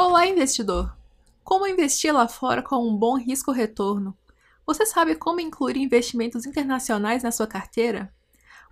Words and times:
Olá, 0.00 0.28
investidor! 0.28 0.96
Como 1.42 1.66
investir 1.66 2.14
lá 2.14 2.28
fora 2.28 2.62
com 2.62 2.88
um 2.88 2.96
bom 2.96 3.16
risco-retorno? 3.16 4.16
Você 4.64 4.86
sabe 4.86 5.16
como 5.16 5.40
incluir 5.40 5.76
investimentos 5.76 6.46
internacionais 6.46 7.24
na 7.24 7.32
sua 7.32 7.48
carteira? 7.48 8.14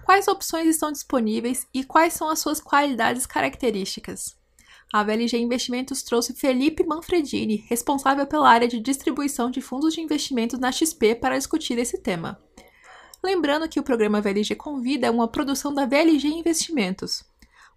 Quais 0.05 0.29
opções 0.29 0.69
estão 0.69 0.93
disponíveis 0.93 1.67
e 1.75 1.83
quais 1.83 2.13
são 2.13 2.29
as 2.29 2.39
suas 2.39 2.61
qualidades 2.61 3.27
características? 3.27 4.39
A 4.93 5.03
VLG 5.03 5.37
Investimentos 5.37 6.05
trouxe 6.05 6.33
Felipe 6.33 6.87
Manfredini, 6.87 7.57
responsável 7.69 8.25
pela 8.25 8.49
área 8.49 8.69
de 8.69 8.79
distribuição 8.79 9.51
de 9.51 9.61
fundos 9.61 9.95
de 9.95 10.01
investimentos 10.01 10.61
na 10.61 10.71
XP, 10.71 11.17
para 11.17 11.37
discutir 11.37 11.77
esse 11.77 12.01
tema. 12.01 12.41
Lembrando 13.21 13.69
que 13.69 13.81
o 13.81 13.83
programa 13.83 14.21
VLG 14.21 14.55
Convida 14.55 15.09
é 15.09 15.11
uma 15.11 15.27
produção 15.27 15.75
da 15.75 15.87
VLG 15.87 16.29
Investimentos. 16.29 17.25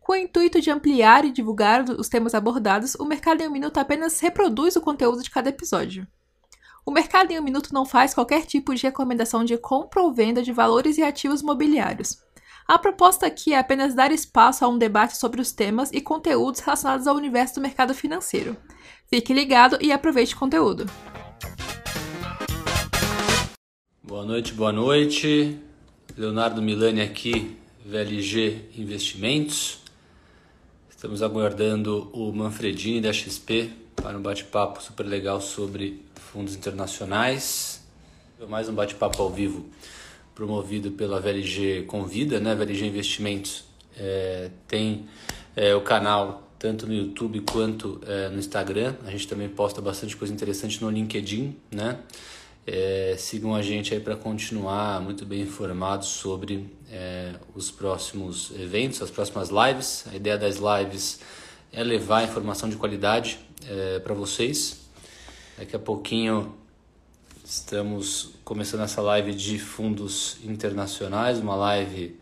Com 0.10 0.14
o 0.14 0.18
intuito 0.18 0.60
de 0.60 0.72
ampliar 0.72 1.24
e 1.24 1.32
divulgar 1.32 1.88
os 1.88 2.10
temas 2.10 2.34
abordados, 2.34 2.96
o 2.96 3.06
Mercado 3.06 3.42
em 3.42 3.48
um 3.48 3.52
Minuto 3.52 3.78
apenas 3.78 4.20
reproduz 4.20 4.76
o 4.76 4.82
conteúdo 4.82 5.22
de 5.22 5.30
cada 5.30 5.50
episódio. 5.50 6.08
O 6.84 6.90
Mercado 6.90 7.30
em 7.30 7.40
um 7.40 7.44
Minuto 7.44 7.72
não 7.72 7.86
faz 7.86 8.12
qualquer 8.12 8.44
tipo 8.48 8.74
de 8.74 8.82
recomendação 8.82 9.46
de 9.46 9.56
compra 9.56 10.02
ou 10.02 10.12
venda 10.12 10.42
de 10.42 10.52
valores 10.52 10.98
e 10.98 11.04
ativos 11.04 11.44
mobiliários. 11.44 12.18
A 12.68 12.80
proposta 12.80 13.28
aqui 13.28 13.54
é 13.54 13.60
apenas 13.60 13.94
dar 13.94 14.12
espaço 14.12 14.66
a 14.66 14.68
um 14.68 14.80
debate 14.80 15.16
sobre 15.16 15.40
os 15.42 15.52
temas 15.52 15.92
e 15.94 16.02
conteúdos 16.02 16.62
relacionados 16.62 17.06
ao 17.06 17.16
universo 17.16 17.54
do 17.54 17.62
mercado 17.62 17.94
financeiro. 17.94 18.58
Fique 19.08 19.32
ligado 19.32 19.78
e 19.80 19.92
aproveite 19.92 20.34
o 20.34 20.40
conteúdo. 20.40 20.88
Boa 24.02 24.26
noite, 24.26 24.54
boa 24.54 24.72
noite. 24.72 25.60
Leonardo 26.18 26.64
Milani 26.64 27.02
aqui, 27.02 27.56
VLG 27.86 28.72
Investimentos. 28.76 29.88
Estamos 31.00 31.24
aguardando 31.24 32.10
o 32.12 32.30
Manfredini 32.34 33.00
da 33.00 33.14
XP 33.14 33.72
para 33.96 34.18
um 34.18 34.22
bate-papo 34.22 34.84
super 34.84 35.06
legal 35.06 35.40
sobre 35.40 36.04
fundos 36.14 36.58
internacionais. 36.58 37.82
Mais 38.50 38.68
um 38.68 38.74
bate-papo 38.74 39.24
ao 39.24 39.30
vivo 39.30 39.66
promovido 40.36 40.92
pela 40.92 41.18
VLG 41.22 41.84
Convida, 41.88 42.42
né? 42.42 42.54
VLG 42.54 42.88
Investimentos 42.88 43.64
é, 43.96 44.52
tem 44.68 45.06
é, 45.56 45.74
o 45.74 45.80
canal 45.80 46.52
tanto 46.60 46.86
no 46.86 46.94
YouTube 46.94 47.44
quanto 47.50 48.02
é, 48.06 48.28
no 48.28 48.38
Instagram. 48.38 48.96
A 49.06 49.12
gente 49.12 49.26
também 49.26 49.48
posta 49.48 49.82
bastante 49.82 50.18
coisa 50.18 50.34
interessante 50.34 50.82
no 50.82 50.90
LinkedIn, 50.90 51.56
né? 51.72 51.98
É, 52.72 53.16
sigam 53.18 53.56
a 53.56 53.64
gente 53.64 53.96
aí 53.96 54.00
para 54.00 54.16
continuar 54.16 55.02
muito 55.02 55.26
bem 55.26 55.42
informados 55.42 56.08
sobre 56.10 56.72
é, 56.92 57.34
os 57.56 57.72
próximos 57.72 58.52
eventos, 58.52 59.02
as 59.02 59.10
próximas 59.10 59.50
lives. 59.50 60.06
A 60.12 60.16
ideia 60.16 60.38
das 60.38 60.58
lives 60.58 61.20
é 61.74 61.84
levar 61.84 62.24
informação 62.24 62.70
de 62.70 62.76
qualidade 62.76 63.40
é, 63.68 63.98
para 63.98 64.14
vocês. 64.14 64.82
Daqui 65.58 65.76
a 65.76 65.80
pouquinho 65.80 66.56
estamos 67.44 68.36
começando 68.44 68.84
essa 68.84 69.02
live 69.02 69.34
de 69.34 69.58
fundos 69.58 70.38
internacionais, 70.44 71.40
uma 71.40 71.56
live 71.56 72.20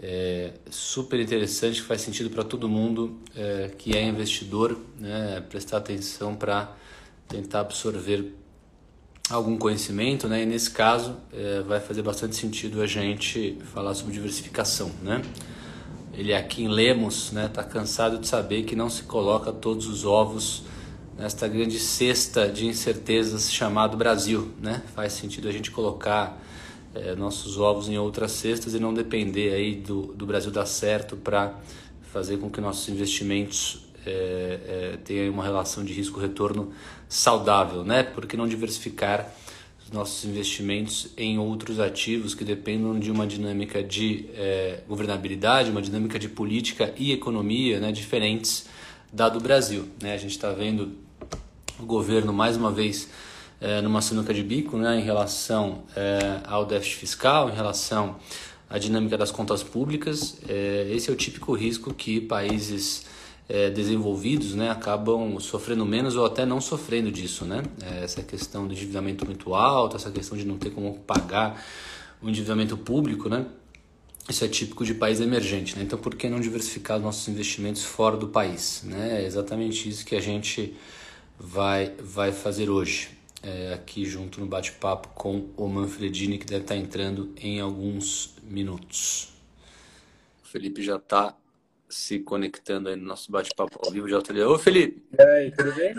é, 0.00 0.52
super 0.70 1.18
interessante 1.18 1.80
que 1.80 1.88
faz 1.88 2.02
sentido 2.02 2.30
para 2.30 2.44
todo 2.44 2.68
mundo 2.68 3.18
é, 3.34 3.72
que 3.76 3.96
é 3.96 4.04
investidor, 4.04 4.78
né, 4.96 5.44
prestar 5.50 5.78
atenção 5.78 6.36
para 6.36 6.72
tentar 7.26 7.62
absorver 7.62 8.32
algum 9.28 9.56
conhecimento, 9.56 10.28
né? 10.28 10.42
E 10.42 10.46
nesse 10.46 10.70
caso 10.70 11.16
é, 11.32 11.62
vai 11.62 11.80
fazer 11.80 12.02
bastante 12.02 12.36
sentido 12.36 12.80
a 12.80 12.86
gente 12.86 13.58
falar 13.72 13.94
sobre 13.94 14.12
diversificação, 14.12 14.90
né? 15.02 15.22
Ele 16.14 16.32
aqui 16.32 16.62
em 16.62 16.68
Lemos, 16.68 17.32
né? 17.32 17.48
Tá 17.48 17.62
cansado 17.62 18.18
de 18.18 18.26
saber 18.26 18.62
que 18.62 18.76
não 18.76 18.88
se 18.88 19.02
coloca 19.02 19.52
todos 19.52 19.86
os 19.86 20.04
ovos 20.04 20.62
nesta 21.18 21.48
grande 21.48 21.78
cesta 21.78 22.48
de 22.48 22.66
incertezas 22.66 23.52
chamado 23.52 23.96
Brasil, 23.96 24.50
né? 24.60 24.82
Faz 24.94 25.12
sentido 25.12 25.48
a 25.48 25.52
gente 25.52 25.70
colocar 25.70 26.40
é, 26.94 27.14
nossos 27.14 27.58
ovos 27.58 27.88
em 27.88 27.98
outras 27.98 28.32
cestas 28.32 28.74
e 28.74 28.78
não 28.78 28.94
depender 28.94 29.52
aí 29.52 29.74
do, 29.74 30.14
do 30.14 30.24
Brasil 30.24 30.50
dar 30.50 30.66
certo 30.66 31.16
para 31.16 31.54
fazer 32.12 32.38
com 32.38 32.48
que 32.48 32.60
nossos 32.60 32.88
investimentos 32.88 33.85
é, 34.06 34.92
é, 34.92 34.96
tenha 35.04 35.30
uma 35.30 35.42
relação 35.42 35.84
de 35.84 35.92
risco-retorno 35.92 36.72
saudável, 37.08 37.84
né? 37.84 38.02
Por 38.02 38.26
que 38.26 38.36
não 38.36 38.46
diversificar 38.46 39.30
os 39.86 39.92
nossos 39.92 40.24
investimentos 40.24 41.08
em 41.16 41.38
outros 41.38 41.78
ativos 41.78 42.34
que 42.34 42.44
dependam 42.44 42.98
de 42.98 43.10
uma 43.10 43.26
dinâmica 43.26 43.82
de 43.82 44.26
é, 44.34 44.80
governabilidade, 44.88 45.70
uma 45.70 45.80
dinâmica 45.80 46.18
de 46.18 46.28
política 46.28 46.92
e 46.96 47.12
economia 47.12 47.78
né, 47.78 47.92
diferentes 47.92 48.66
da 49.12 49.28
do 49.28 49.38
Brasil. 49.38 49.88
Né? 50.02 50.12
A 50.12 50.16
gente 50.16 50.32
está 50.32 50.50
vendo 50.50 50.92
o 51.78 51.84
governo 51.84 52.32
mais 52.32 52.56
uma 52.56 52.72
vez 52.72 53.08
é, 53.60 53.80
numa 53.80 54.02
sinuca 54.02 54.34
de 54.34 54.42
bico 54.42 54.76
né, 54.76 54.98
em 54.98 55.02
relação 55.02 55.84
é, 55.94 56.40
ao 56.44 56.64
déficit 56.64 56.96
fiscal, 56.96 57.48
em 57.48 57.54
relação 57.54 58.16
à 58.68 58.78
dinâmica 58.78 59.16
das 59.16 59.30
contas 59.30 59.62
públicas. 59.62 60.38
É, 60.48 60.88
esse 60.90 61.08
é 61.08 61.12
o 61.12 61.16
típico 61.16 61.54
risco 61.54 61.94
que 61.94 62.20
países 62.20 63.06
é, 63.48 63.70
desenvolvidos 63.70 64.54
né, 64.54 64.70
acabam 64.70 65.38
sofrendo 65.38 65.86
menos 65.86 66.16
ou 66.16 66.26
até 66.26 66.44
não 66.44 66.60
sofrendo 66.60 67.10
disso. 67.10 67.44
Né? 67.44 67.62
É, 67.82 68.04
essa 68.04 68.22
questão 68.22 68.66
do 68.66 68.72
endividamento 68.72 69.24
muito 69.24 69.54
alto, 69.54 69.96
essa 69.96 70.10
questão 70.10 70.36
de 70.36 70.44
não 70.44 70.58
ter 70.58 70.70
como 70.70 70.98
pagar 71.00 71.64
o 72.20 72.28
endividamento 72.28 72.76
público, 72.76 73.28
né? 73.28 73.46
isso 74.28 74.44
é 74.44 74.48
típico 74.48 74.84
de 74.84 74.94
país 74.94 75.20
emergente. 75.20 75.76
Né? 75.76 75.84
Então, 75.84 75.98
por 75.98 76.14
que 76.14 76.28
não 76.28 76.40
diversificar 76.40 76.96
os 76.96 77.02
nossos 77.02 77.28
investimentos 77.28 77.84
fora 77.84 78.16
do 78.16 78.28
país? 78.28 78.82
Né? 78.84 79.22
É 79.22 79.26
exatamente 79.26 79.88
isso 79.88 80.04
que 80.04 80.16
a 80.16 80.20
gente 80.20 80.76
vai, 81.38 81.94
vai 82.00 82.32
fazer 82.32 82.68
hoje. 82.68 83.10
É, 83.42 83.74
aqui 83.74 84.04
junto 84.04 84.40
no 84.40 84.46
bate-papo 84.46 85.08
com 85.14 85.50
o 85.56 85.68
Manfredini, 85.68 86.36
que 86.36 86.46
deve 86.46 86.62
estar 86.62 86.74
entrando 86.74 87.32
em 87.36 87.60
alguns 87.60 88.34
minutos. 88.42 89.28
O 90.42 90.48
Felipe 90.48 90.82
já 90.82 90.96
está 90.96 91.36
se 91.88 92.20
conectando 92.20 92.88
aí 92.88 92.96
no 92.96 93.04
nosso 93.04 93.30
bate-papo 93.30 93.78
ao 93.84 93.92
vivo 93.92 94.06
de 94.06 94.14
alto 94.14 94.32
Ô, 94.48 94.58
Felipe! 94.58 95.06
E 95.18 95.22
aí, 95.22 95.50
tudo 95.52 95.74
bem? 95.74 95.94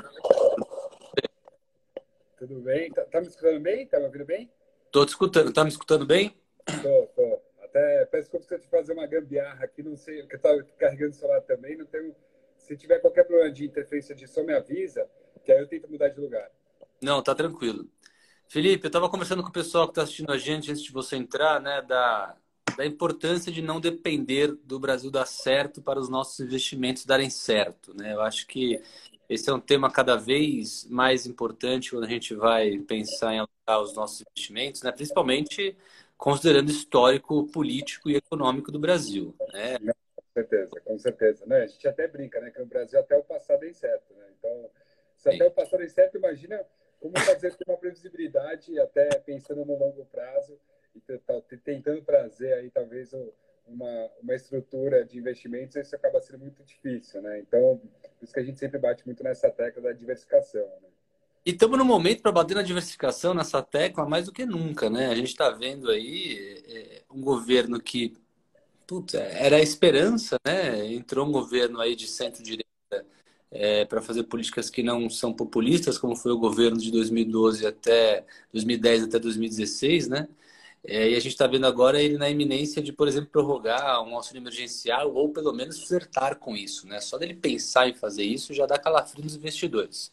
Tudo 2.37 2.59
bem? 2.61 2.91
Tá, 2.91 3.03
tá, 3.05 3.21
me 3.21 3.27
escutando 3.27 3.59
bem? 3.59 3.87
Tá 3.87 3.99
me 3.99 4.05
ouvindo 4.05 4.25
bem? 4.25 4.51
Tô 4.91 5.05
te 5.05 5.09
escutando. 5.09 5.53
Tá 5.53 5.63
me 5.63 5.69
escutando 5.69 6.05
bem? 6.05 6.35
Tô, 6.65 7.07
tô. 7.15 7.41
Até 7.63 8.05
peço 8.05 8.23
desculpa 8.23 8.45
se 8.45 8.55
eu 8.55 8.59
te 8.59 8.67
fazer 8.67 8.93
uma 8.93 9.07
gambiarra 9.07 9.65
aqui, 9.65 9.83
não 9.83 9.95
sei, 9.97 10.21
porque 10.21 10.35
eu 10.35 10.41
tava 10.41 10.63
carregando 10.77 11.11
o 11.11 11.15
celular 11.15 11.41
também, 11.41 11.77
não 11.77 11.85
tenho... 11.85 12.15
Se 12.57 12.75
tiver 12.75 12.99
qualquer 12.99 13.23
problema 13.23 13.51
de 13.51 13.65
interferência 13.65 14.15
de 14.15 14.27
som, 14.27 14.43
me 14.43 14.53
avisa, 14.53 15.07
que 15.43 15.51
aí 15.51 15.59
eu 15.59 15.67
tento 15.67 15.89
mudar 15.89 16.09
de 16.09 16.19
lugar. 16.19 16.49
Não, 17.01 17.21
tá 17.21 17.33
tranquilo. 17.35 17.89
Felipe, 18.47 18.85
eu 18.85 18.89
estava 18.89 19.09
conversando 19.09 19.43
com 19.43 19.49
o 19.49 19.53
pessoal 19.53 19.85
que 19.85 19.91
está 19.91 20.03
assistindo 20.03 20.31
a 20.31 20.37
gente 20.37 20.71
antes 20.71 20.83
de 20.83 20.91
você 20.91 21.15
entrar, 21.15 21.61
né, 21.61 21.81
da, 21.81 22.35
da 22.77 22.85
importância 22.85 23.51
de 23.51 23.59
não 23.59 23.81
depender 23.81 24.53
do 24.63 24.79
Brasil 24.79 25.09
dar 25.09 25.25
certo 25.25 25.81
para 25.81 25.99
os 25.99 26.07
nossos 26.07 26.39
investimentos 26.39 27.05
darem 27.05 27.29
certo. 27.29 27.91
Né? 27.97 28.13
Eu 28.13 28.21
acho 28.21 28.45
que 28.45 28.79
esse 29.27 29.49
é 29.49 29.53
um 29.53 29.59
tema 29.59 29.91
cada 29.91 30.15
vez 30.15 30.85
mais 30.87 31.25
importante 31.25 31.89
quando 31.89 32.03
a 32.05 32.09
gente 32.09 32.35
vai 32.35 32.77
pensar 32.77 33.33
em 33.33 33.39
alocar 33.39 33.81
os 33.81 33.95
nossos 33.95 34.21
investimentos, 34.21 34.83
né? 34.83 34.91
principalmente 34.91 35.75
considerando 36.15 36.69
o 36.69 36.71
histórico 36.71 37.47
político 37.47 38.11
e 38.11 38.15
econômico 38.15 38.71
do 38.71 38.79
Brasil. 38.79 39.35
Né? 39.51 39.79
Com 40.15 40.23
certeza, 40.35 40.81
com 40.81 40.99
certeza. 40.99 41.45
Né? 41.47 41.63
A 41.63 41.67
gente 41.67 41.87
até 41.87 42.07
brinca 42.07 42.39
né? 42.39 42.51
que 42.51 42.59
no 42.59 42.67
Brasil 42.67 42.99
até 42.99 43.17
o 43.17 43.23
passado 43.23 43.63
é 43.63 43.69
incerto. 43.69 44.13
Né? 44.13 44.25
Então, 44.37 44.69
se 45.15 45.29
até 45.29 45.45
Sim. 45.45 45.49
o 45.49 45.51
passado 45.51 45.81
é 45.81 45.85
incerto, 45.87 46.17
imagina 46.17 46.63
como 46.99 47.19
fazer 47.21 47.55
com 47.55 47.71
uma 47.71 47.77
previsibilidade, 47.77 48.79
até 48.79 49.09
pensando 49.19 49.65
no 49.65 49.77
longo 49.77 50.05
prazo, 50.05 50.59
e 50.97 51.57
tentando 51.57 52.01
trazer 52.01 52.53
aí 52.53 52.69
talvez 52.69 53.13
uma, 53.67 54.09
uma 54.21 54.35
estrutura 54.35 55.05
de 55.05 55.17
investimentos, 55.17 55.75
isso 55.75 55.95
acaba 55.95 56.21
sendo 56.21 56.39
muito 56.39 56.63
difícil, 56.63 57.21
né? 57.21 57.39
Então, 57.39 57.81
por 58.01 58.23
isso 58.23 58.33
que 58.33 58.39
a 58.39 58.43
gente 58.43 58.59
sempre 58.59 58.79
bate 58.79 59.05
muito 59.05 59.23
nessa 59.23 59.49
tecla 59.49 59.81
da 59.81 59.91
diversificação, 59.91 60.65
né? 60.81 60.89
E 61.45 61.51
estamos 61.51 61.77
no 61.77 61.85
momento 61.85 62.21
para 62.21 62.31
bater 62.31 62.55
na 62.55 62.61
diversificação, 62.61 63.33
nessa 63.33 63.61
tecla, 63.61 64.07
mais 64.07 64.25
do 64.25 64.33
que 64.33 64.45
nunca, 64.45 64.89
né? 64.89 65.07
A 65.07 65.15
gente 65.15 65.29
está 65.29 65.49
vendo 65.49 65.89
aí 65.89 66.61
é, 66.67 67.01
um 67.09 67.21
governo 67.21 67.79
que, 67.79 68.17
putz, 68.85 69.13
era 69.13 69.55
a 69.55 69.61
esperança, 69.61 70.37
né? 70.45 70.85
Entrou 70.93 71.25
um 71.25 71.31
governo 71.31 71.79
aí 71.79 71.95
de 71.95 72.05
centro-direita 72.05 72.67
é, 73.49 73.85
para 73.85 74.01
fazer 74.01 74.23
políticas 74.23 74.69
que 74.69 74.83
não 74.83 75.09
são 75.09 75.33
populistas, 75.33 75.97
como 75.97 76.17
foi 76.17 76.33
o 76.33 76.37
governo 76.37 76.77
de 76.77 76.91
2012 76.91 77.65
até 77.65 78.25
2010 78.51 79.03
até 79.03 79.17
2016, 79.17 80.09
né? 80.09 80.27
É, 80.85 81.09
e 81.09 81.15
a 81.15 81.19
gente 81.19 81.33
está 81.33 81.47
vendo 81.47 81.65
agora 81.65 82.01
ele 82.01 82.17
na 82.17 82.29
iminência 82.29 82.81
de, 82.81 82.93
por 82.93 83.07
exemplo, 83.07 83.29
prorrogar 83.29 84.01
um 84.03 84.15
auxílio 84.15 84.41
emergencial 84.41 85.13
ou 85.13 85.29
pelo 85.29 85.53
menos 85.53 85.83
flertar 85.83 86.37
com 86.37 86.55
isso. 86.55 86.87
Né? 86.87 86.99
Só 87.01 87.17
dele 87.17 87.33
pensar 87.33 87.89
em 87.89 87.93
fazer 87.93 88.23
isso 88.23 88.53
já 88.53 88.65
dá 88.65 88.77
calafrio 88.77 89.23
nos 89.23 89.35
investidores. 89.35 90.11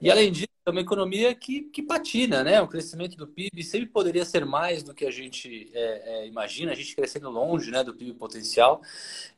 E 0.00 0.10
além 0.10 0.30
disso, 0.32 0.48
é 0.66 0.70
uma 0.70 0.80
economia 0.80 1.34
que, 1.34 1.62
que 1.64 1.82
patina, 1.82 2.42
né? 2.42 2.60
O 2.60 2.66
crescimento 2.66 3.16
do 3.18 3.26
PIB 3.26 3.62
sempre 3.62 3.86
poderia 3.86 4.24
ser 4.24 4.46
mais 4.46 4.82
do 4.82 4.94
que 4.94 5.04
a 5.04 5.10
gente 5.10 5.70
é, 5.74 6.22
é, 6.22 6.26
imagina, 6.26 6.72
a 6.72 6.74
gente 6.74 6.96
crescendo 6.96 7.28
longe 7.28 7.70
né, 7.70 7.84
do 7.84 7.92
PIB 7.92 8.14
potencial. 8.14 8.80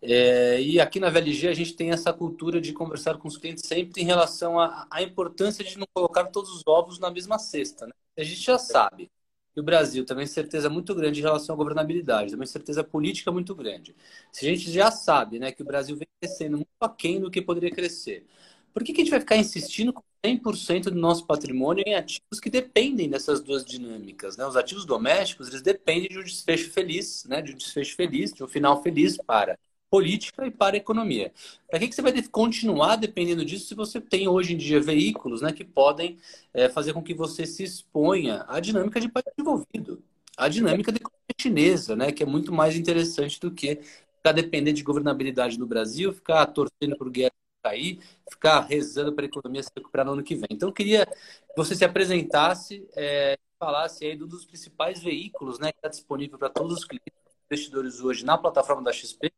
É, 0.00 0.60
e 0.60 0.78
aqui 0.78 1.00
na 1.00 1.10
VLG 1.10 1.48
a 1.48 1.54
gente 1.54 1.74
tem 1.74 1.90
essa 1.90 2.12
cultura 2.12 2.60
de 2.60 2.72
conversar 2.72 3.18
com 3.18 3.26
os 3.26 3.36
clientes 3.36 3.66
sempre 3.66 4.02
em 4.02 4.04
relação 4.04 4.60
à, 4.60 4.86
importância 5.02 5.64
de 5.64 5.76
não 5.76 5.86
colocar 5.92 6.26
todos 6.26 6.50
os 6.50 6.62
ovos 6.64 7.00
na 7.00 7.10
mesma 7.10 7.40
cesta. 7.40 7.86
Né? 7.86 7.92
A 8.16 8.22
gente 8.22 8.40
já 8.40 8.58
sabe 8.58 9.10
que 9.56 9.60
o 9.60 9.62
Brasil 9.62 10.04
uma 10.10 10.26
certeza 10.26 10.68
muito 10.68 10.94
grande 10.94 11.20
em 11.20 11.22
relação 11.22 11.54
à 11.54 11.56
governabilidade, 11.56 12.34
uma 12.34 12.44
certeza 12.44 12.84
política 12.84 13.32
muito 13.32 13.54
grande. 13.54 13.96
Se 14.30 14.46
a 14.46 14.50
gente 14.50 14.70
já 14.70 14.90
sabe 14.90 15.38
né, 15.38 15.50
que 15.50 15.62
o 15.62 15.64
Brasil 15.64 15.96
vem 15.96 16.06
crescendo 16.20 16.58
muito 16.58 16.68
aquém 16.78 17.18
do 17.18 17.30
que 17.30 17.40
poderia 17.40 17.70
crescer, 17.70 18.26
por 18.74 18.84
que, 18.84 18.92
que 18.92 19.00
a 19.00 19.04
gente 19.04 19.10
vai 19.10 19.20
ficar 19.20 19.38
insistindo 19.38 19.94
com 19.94 20.02
100% 20.22 20.90
do 20.90 20.96
nosso 20.96 21.26
patrimônio 21.26 21.82
em 21.86 21.94
ativos 21.94 22.38
que 22.38 22.50
dependem 22.50 23.08
dessas 23.08 23.40
duas 23.40 23.64
dinâmicas? 23.64 24.36
Né? 24.36 24.46
Os 24.46 24.56
ativos 24.56 24.84
domésticos, 24.84 25.48
eles 25.48 25.62
dependem 25.62 26.10
de 26.10 26.18
um 26.18 26.22
desfecho 26.22 26.70
feliz, 26.70 27.24
né? 27.24 27.40
de 27.40 27.52
um 27.52 27.56
desfecho 27.56 27.96
feliz, 27.96 28.34
de 28.34 28.44
um 28.44 28.48
final 28.48 28.82
feliz 28.82 29.16
para 29.16 29.58
política 29.96 30.46
e 30.46 30.50
para 30.50 30.76
a 30.76 30.78
economia. 30.78 31.32
Para 31.70 31.78
que, 31.78 31.88
que 31.88 31.94
você 31.94 32.02
vai 32.02 32.22
continuar 32.24 32.96
dependendo 32.96 33.46
disso 33.46 33.66
se 33.66 33.74
você 33.74 33.98
tem 33.98 34.28
hoje 34.28 34.52
em 34.52 34.56
dia 34.58 34.78
veículos 34.78 35.40
né, 35.40 35.52
que 35.52 35.64
podem 35.64 36.18
é, 36.52 36.68
fazer 36.68 36.92
com 36.92 37.02
que 37.02 37.14
você 37.14 37.46
se 37.46 37.64
exponha 37.64 38.44
à 38.46 38.60
dinâmica 38.60 39.00
de 39.00 39.08
país 39.08 39.24
desenvolvido, 39.34 40.02
à 40.36 40.48
dinâmica 40.48 40.92
da 40.92 40.98
economia 40.98 41.16
chinesa, 41.40 41.96
né, 41.96 42.12
que 42.12 42.22
é 42.22 42.26
muito 42.26 42.52
mais 42.52 42.76
interessante 42.76 43.40
do 43.40 43.50
que 43.50 43.76
ficar 44.18 44.32
dependendo 44.32 44.76
de 44.76 44.82
governabilidade 44.82 45.58
no 45.58 45.66
Brasil, 45.66 46.12
ficar 46.12 46.44
torcendo 46.44 46.94
por 46.98 47.08
guerra 47.08 47.32
cair, 47.62 47.98
ficar 48.30 48.60
rezando 48.60 49.14
para 49.14 49.24
a 49.24 49.28
economia 49.28 49.62
se 49.62 49.70
recuperar 49.74 50.06
no 50.06 50.12
ano 50.12 50.22
que 50.22 50.34
vem. 50.36 50.48
Então, 50.50 50.68
eu 50.68 50.72
queria 50.72 51.06
que 51.06 51.56
você 51.56 51.74
se 51.74 51.84
apresentasse, 51.84 52.86
é, 52.94 53.36
falasse 53.58 54.04
aí 54.04 54.14
dos 54.14 54.44
principais 54.44 55.02
veículos 55.02 55.58
né, 55.58 55.72
que 55.72 55.78
está 55.78 55.88
disponível 55.88 56.38
para 56.38 56.50
todos 56.50 56.78
os 56.78 56.84
clientes 56.84 57.16
investidores 57.50 58.00
hoje 58.00 58.24
na 58.24 58.36
plataforma 58.36 58.82
da 58.82 58.92
XP, 58.92 59.32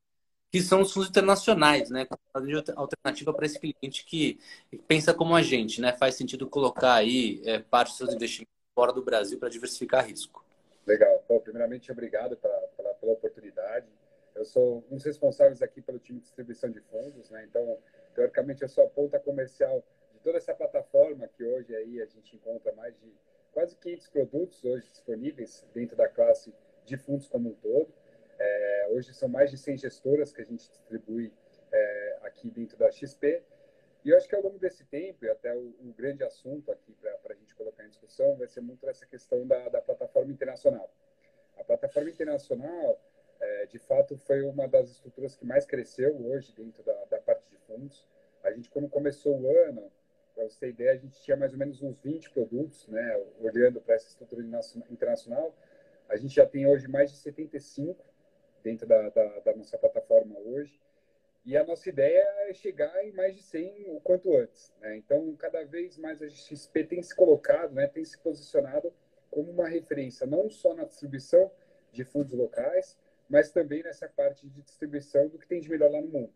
que 0.51 0.63
são 0.63 0.81
os 0.81 0.93
fundos 0.93 1.11
internacionais, 1.11 1.91
né? 1.91 2.07
Alternativa 2.75 3.33
para 3.33 3.47
esse 3.47 3.59
cliente 3.59 4.05
que 4.05 4.39
pensa 4.87 5.13
como 5.13 5.35
a 5.35 5.43
gente, 5.43 5.81
né? 5.81 5.93
Faz 5.93 6.15
sentido 6.15 6.49
colocar 6.49 6.95
aí 6.95 7.43
é, 7.45 7.59
parte 7.59 7.89
dos 7.89 7.99
seus 7.99 8.15
investimentos 8.15 8.55
fora 8.75 8.93
do 8.93 9.03
Brasil 9.03 9.39
para 9.39 9.49
diversificar 9.49 10.07
risco. 10.07 10.45
Legal. 10.87 11.23
Bom, 11.29 11.39
primeiramente, 11.41 11.93
obrigado 11.93 12.37
pela, 12.37 12.59
pela, 12.77 12.95
pela 12.95 13.13
oportunidade. 13.13 13.87
Eu 14.35 14.45
sou 14.45 14.85
um 14.91 14.97
dos 14.97 15.05
responsáveis 15.05 15.61
aqui 15.61 15.83
pelo 15.83 15.99
time 15.99 16.21
de 16.21 16.25
distribuição 16.25 16.71
de 16.71 16.81
fundos, 16.81 17.29
né? 17.29 17.45
Então, 17.45 17.77
teoricamente, 18.15 18.63
eu 18.63 18.69
sou 18.69 18.85
a 18.85 18.89
ponta 18.89 19.19
comercial 19.19 19.85
de 20.15 20.21
toda 20.21 20.39
essa 20.39 20.55
plataforma 20.55 21.29
que 21.29 21.45
hoje 21.45 21.75
aí 21.75 22.01
a 22.01 22.07
gente 22.07 22.37
encontra 22.37 22.73
mais 22.73 22.95
de 23.01 23.13
quase 23.53 23.77
500 23.77 24.09
produtos 24.09 24.65
hoje 24.65 24.89
disponíveis 24.89 25.67
dentro 25.75 25.97
da 25.97 26.09
classe 26.09 26.55
de 26.85 26.97
fundos 26.97 27.27
como 27.27 27.51
um 27.51 27.55
todo. 27.55 27.93
Hoje 28.89 29.13
são 29.15 29.29
mais 29.29 29.51
de 29.51 29.59
100 29.59 29.79
gestoras 29.79 30.33
que 30.33 30.41
a 30.41 30.45
gente 30.45 30.69
distribui 30.69 31.33
é, 31.71 32.19
aqui 32.23 32.51
dentro 32.51 32.77
da 32.77 32.91
XP. 32.91 33.43
E 34.05 34.11
eu 34.11 34.17
acho 34.17 34.29
que 34.29 34.35
ao 34.35 34.43
longo 34.43 34.59
desse 34.59 34.85
tempo, 34.85 35.25
e 35.25 35.29
até 35.29 35.55
o, 35.55 35.75
o 35.81 35.95
grande 35.97 36.25
assunto 36.25 36.71
aqui 36.73 36.95
para 37.23 37.33
a 37.33 37.37
gente 37.37 37.55
colocar 37.55 37.85
em 37.85 37.89
discussão, 37.89 38.37
vai 38.37 38.49
ser 38.49 38.61
muito 38.61 38.89
essa 38.89 39.05
questão 39.05 39.47
da, 39.47 39.69
da 39.69 39.83
plataforma 39.83 40.33
internacional. 40.33 40.91
A 41.59 41.65
plataforma 41.65 42.09
internacional, 42.09 43.01
é, 43.41 43.67
de 43.67 43.79
fato, 43.79 44.17
foi 44.17 44.43
uma 44.43 44.67
das 44.67 44.91
estruturas 44.91 45.37
que 45.37 45.45
mais 45.45 45.67
cresceu 45.67 46.17
hoje 46.27 46.55
dentro 46.55 46.83
da, 46.83 47.05
da 47.07 47.19
parte 47.19 47.49
de 47.51 47.57
fundos. 47.59 48.07
A 48.43 48.51
gente, 48.53 48.71
quando 48.71 48.89
começou 48.89 49.39
o 49.39 49.51
ano, 49.67 49.93
para 50.35 50.45
você 50.45 50.61
ter 50.61 50.69
ideia, 50.69 50.93
a 50.93 50.97
gente 50.97 51.21
tinha 51.21 51.37
mais 51.37 51.53
ou 51.53 51.59
menos 51.59 51.83
uns 51.83 51.99
20 52.01 52.31
produtos, 52.31 52.87
né, 52.87 53.27
olhando 53.41 53.81
para 53.81 53.97
essa 53.97 54.09
estrutura 54.09 54.43
internacional. 54.89 55.55
A 56.09 56.17
gente 56.17 56.35
já 56.35 56.47
tem 56.47 56.67
hoje 56.67 56.89
mais 56.89 57.11
de 57.11 57.19
75 57.19 58.08
dentro 58.69 58.87
da, 58.87 59.09
da, 59.09 59.41
da, 59.41 59.57
nossa 59.57 59.79
plataforma 59.79 60.39
hoje. 60.39 60.79
E 61.45 61.57
a 61.57 61.65
nossa 61.65 61.89
ideia 61.89 62.23
é 62.49 62.53
chegar 62.53 63.03
em 63.03 63.13
mais 63.13 63.35
de 63.35 63.43
100 63.43 63.87
o 63.89 64.01
quanto 64.01 64.37
antes. 64.37 64.71
Né? 64.81 64.97
Então, 64.99 65.35
cada 65.37 65.65
vez 65.65 65.97
mais 65.97 66.21
a 66.21 66.29
XP 66.29 66.85
tem 66.85 67.03
se 67.03 67.17
colocado, 67.17 67.73
né, 67.73 67.87
tem 67.87 68.05
se 68.05 68.19
posicionado 68.19 68.93
como 69.31 69.51
uma 69.51 69.67
referência, 69.67 70.27
não 70.27 70.51
só 70.51 70.75
na 70.75 70.85
distribuição 70.85 71.51
de 71.91 72.05
fundos 72.05 72.33
locais, 72.33 72.99
mas 73.31 73.51
também 73.51 73.83
nessa 73.83 74.09
parte 74.09 74.47
de 74.47 74.61
distribuição 74.61 75.29
do 75.29 75.39
que 75.39 75.47
tem 75.47 75.61
de 75.61 75.71
melhor 75.71 75.91
lá 75.91 76.01
no 76.03 76.09
mundo. 76.09 76.33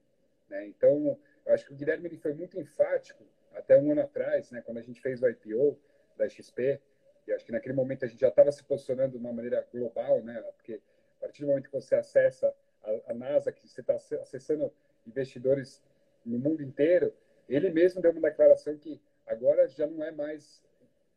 Né? 0.48 0.66
Então, 0.66 1.18
eu 1.44 1.52
acho 1.52 1.66
que 1.66 1.72
o 1.72 1.76
Guilherme 1.76 2.08
ele 2.08 2.16
foi 2.16 2.32
muito 2.32 2.58
enfático, 2.58 3.24
até 3.52 3.78
um 3.78 3.92
ano 3.92 4.00
atrás, 4.00 4.50
né, 4.50 4.62
quando 4.62 4.78
a 4.78 4.82
gente 4.82 5.00
fez 5.02 5.22
o 5.22 5.28
IPO 5.28 5.78
da 6.16 6.26
XP, 6.26 6.80
e 7.26 7.32
acho 7.32 7.44
que 7.44 7.52
naquele 7.52 7.74
momento 7.74 8.06
a 8.06 8.08
gente 8.08 8.20
já 8.20 8.28
estava 8.28 8.50
se 8.50 8.64
posicionando 8.64 9.12
de 9.12 9.18
uma 9.18 9.32
maneira 9.32 9.66
global, 9.70 10.22
né, 10.22 10.40
porque 10.56 10.80
partir 11.22 11.42
do 11.42 11.48
momento 11.48 11.68
que 11.68 11.72
você 11.72 11.94
acessa 11.94 12.52
a, 12.82 13.12
a 13.12 13.14
NASA, 13.14 13.52
que 13.52 13.68
você 13.68 13.80
está 13.80 13.94
acessando 13.94 14.72
investidores 15.06 15.82
no 16.24 16.38
mundo 16.38 16.62
inteiro, 16.62 17.14
ele 17.48 17.70
mesmo 17.70 18.02
deu 18.02 18.10
uma 18.10 18.20
declaração 18.20 18.76
que 18.76 19.00
agora 19.26 19.68
já 19.68 19.86
não 19.86 20.04
é 20.04 20.10
mais 20.10 20.62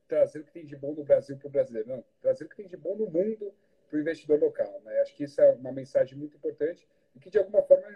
trazer 0.08 0.40
o 0.40 0.44
que 0.44 0.52
tem 0.52 0.66
de 0.66 0.76
bom 0.76 0.94
no 0.94 1.04
Brasil 1.04 1.38
para 1.38 1.48
o 1.48 1.52
brasileiro, 1.52 1.90
não, 1.90 2.04
trazer 2.22 2.46
o 2.46 2.50
que 2.50 2.56
tem 2.56 2.68
de 2.68 2.78
bom 2.78 2.96
no 2.96 3.08
mundo 3.08 3.54
para 3.90 3.98
o 3.98 4.00
investidor 4.00 4.40
local. 4.40 4.80
Né? 4.84 5.00
Acho 5.02 5.16
que 5.16 5.24
isso 5.24 5.42
é 5.42 5.52
uma 5.54 5.72
mensagem 5.72 6.18
muito 6.18 6.38
importante 6.38 6.88
e 7.16 7.20
que, 7.20 7.30
de 7.30 7.40
alguma 7.40 7.64
forma, 7.64 7.88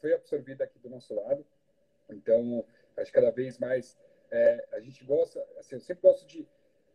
foi 0.00 0.14
absorvida 0.14 0.64
aqui 0.64 0.78
do 0.78 0.88
nosso 0.88 1.14
lado. 1.14 1.44
Então, 2.08 2.64
acho 2.96 3.10
que 3.10 3.18
cada 3.18 3.30
vez 3.30 3.58
mais 3.58 3.98
é, 4.30 4.66
a 4.72 4.80
gente 4.80 5.04
gosta, 5.04 5.46
assim, 5.58 5.74
eu 5.74 5.80
sempre 5.80 6.02
gosto 6.02 6.26
de, 6.26 6.48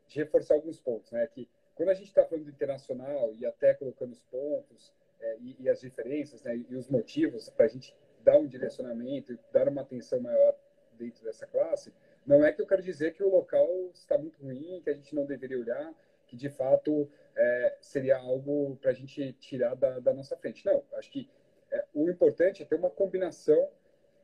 de 0.07 0.15
reforçar 0.15 0.55
alguns 0.55 0.79
pontos, 0.79 1.11
né? 1.11 1.25
Que 1.27 1.47
quando 1.77 1.89
a 1.89 1.93
gente 1.93 2.07
está 2.07 2.25
falando 2.25 2.45
do 2.45 2.49
internacional 2.49 3.33
e 3.35 3.45
até 3.45 3.73
colocando 3.75 4.11
os 4.11 4.21
pontos 4.23 4.91
é, 5.21 5.37
e, 5.39 5.55
e, 5.59 5.69
as 5.69 5.79
diferenças 5.79 6.41
né, 6.41 6.57
e 6.69 6.75
os 6.75 6.89
motivos 6.89 7.49
para 7.49 7.65
a 7.65 7.69
gente 7.69 7.95
dar 8.23 8.37
um 8.37 8.47
direcionamento 8.47 9.31
e 9.31 9.39
dar 9.53 9.69
uma 9.69 9.83
atenção 9.83 10.19
maior 10.19 10.55
dentro 10.93 11.23
dessa 11.23 11.45
classe, 11.45 11.93
não 12.25 12.43
é 12.43 12.51
que 12.51 12.61
eu 12.61 12.67
quero 12.67 12.81
dizer 12.81 13.13
que 13.13 13.23
o 13.23 13.29
local 13.29 13.69
está 13.93 14.17
muito 14.17 14.41
ruim, 14.41 14.81
que 14.83 14.89
a 14.89 14.93
gente 14.93 15.13
não 15.13 15.25
deveria 15.25 15.59
olhar, 15.59 15.93
que 16.25 16.35
de 16.35 16.49
fato 16.49 17.09
é, 17.35 17.77
seria 17.79 18.17
algo 18.17 18.75
para 18.77 18.91
a 18.91 18.93
gente 18.93 19.31
tirar 19.33 19.75
da, 19.75 19.99
da, 19.99 20.13
nossa 20.13 20.35
frente. 20.35 20.65
Não, 20.65 20.83
acho 20.93 21.11
que 21.11 21.29
é, 21.71 21.85
o 21.93 22.09
importante 22.09 22.63
é 22.63 22.65
ter 22.65 22.75
uma 22.75 22.89
combinação 22.89 23.69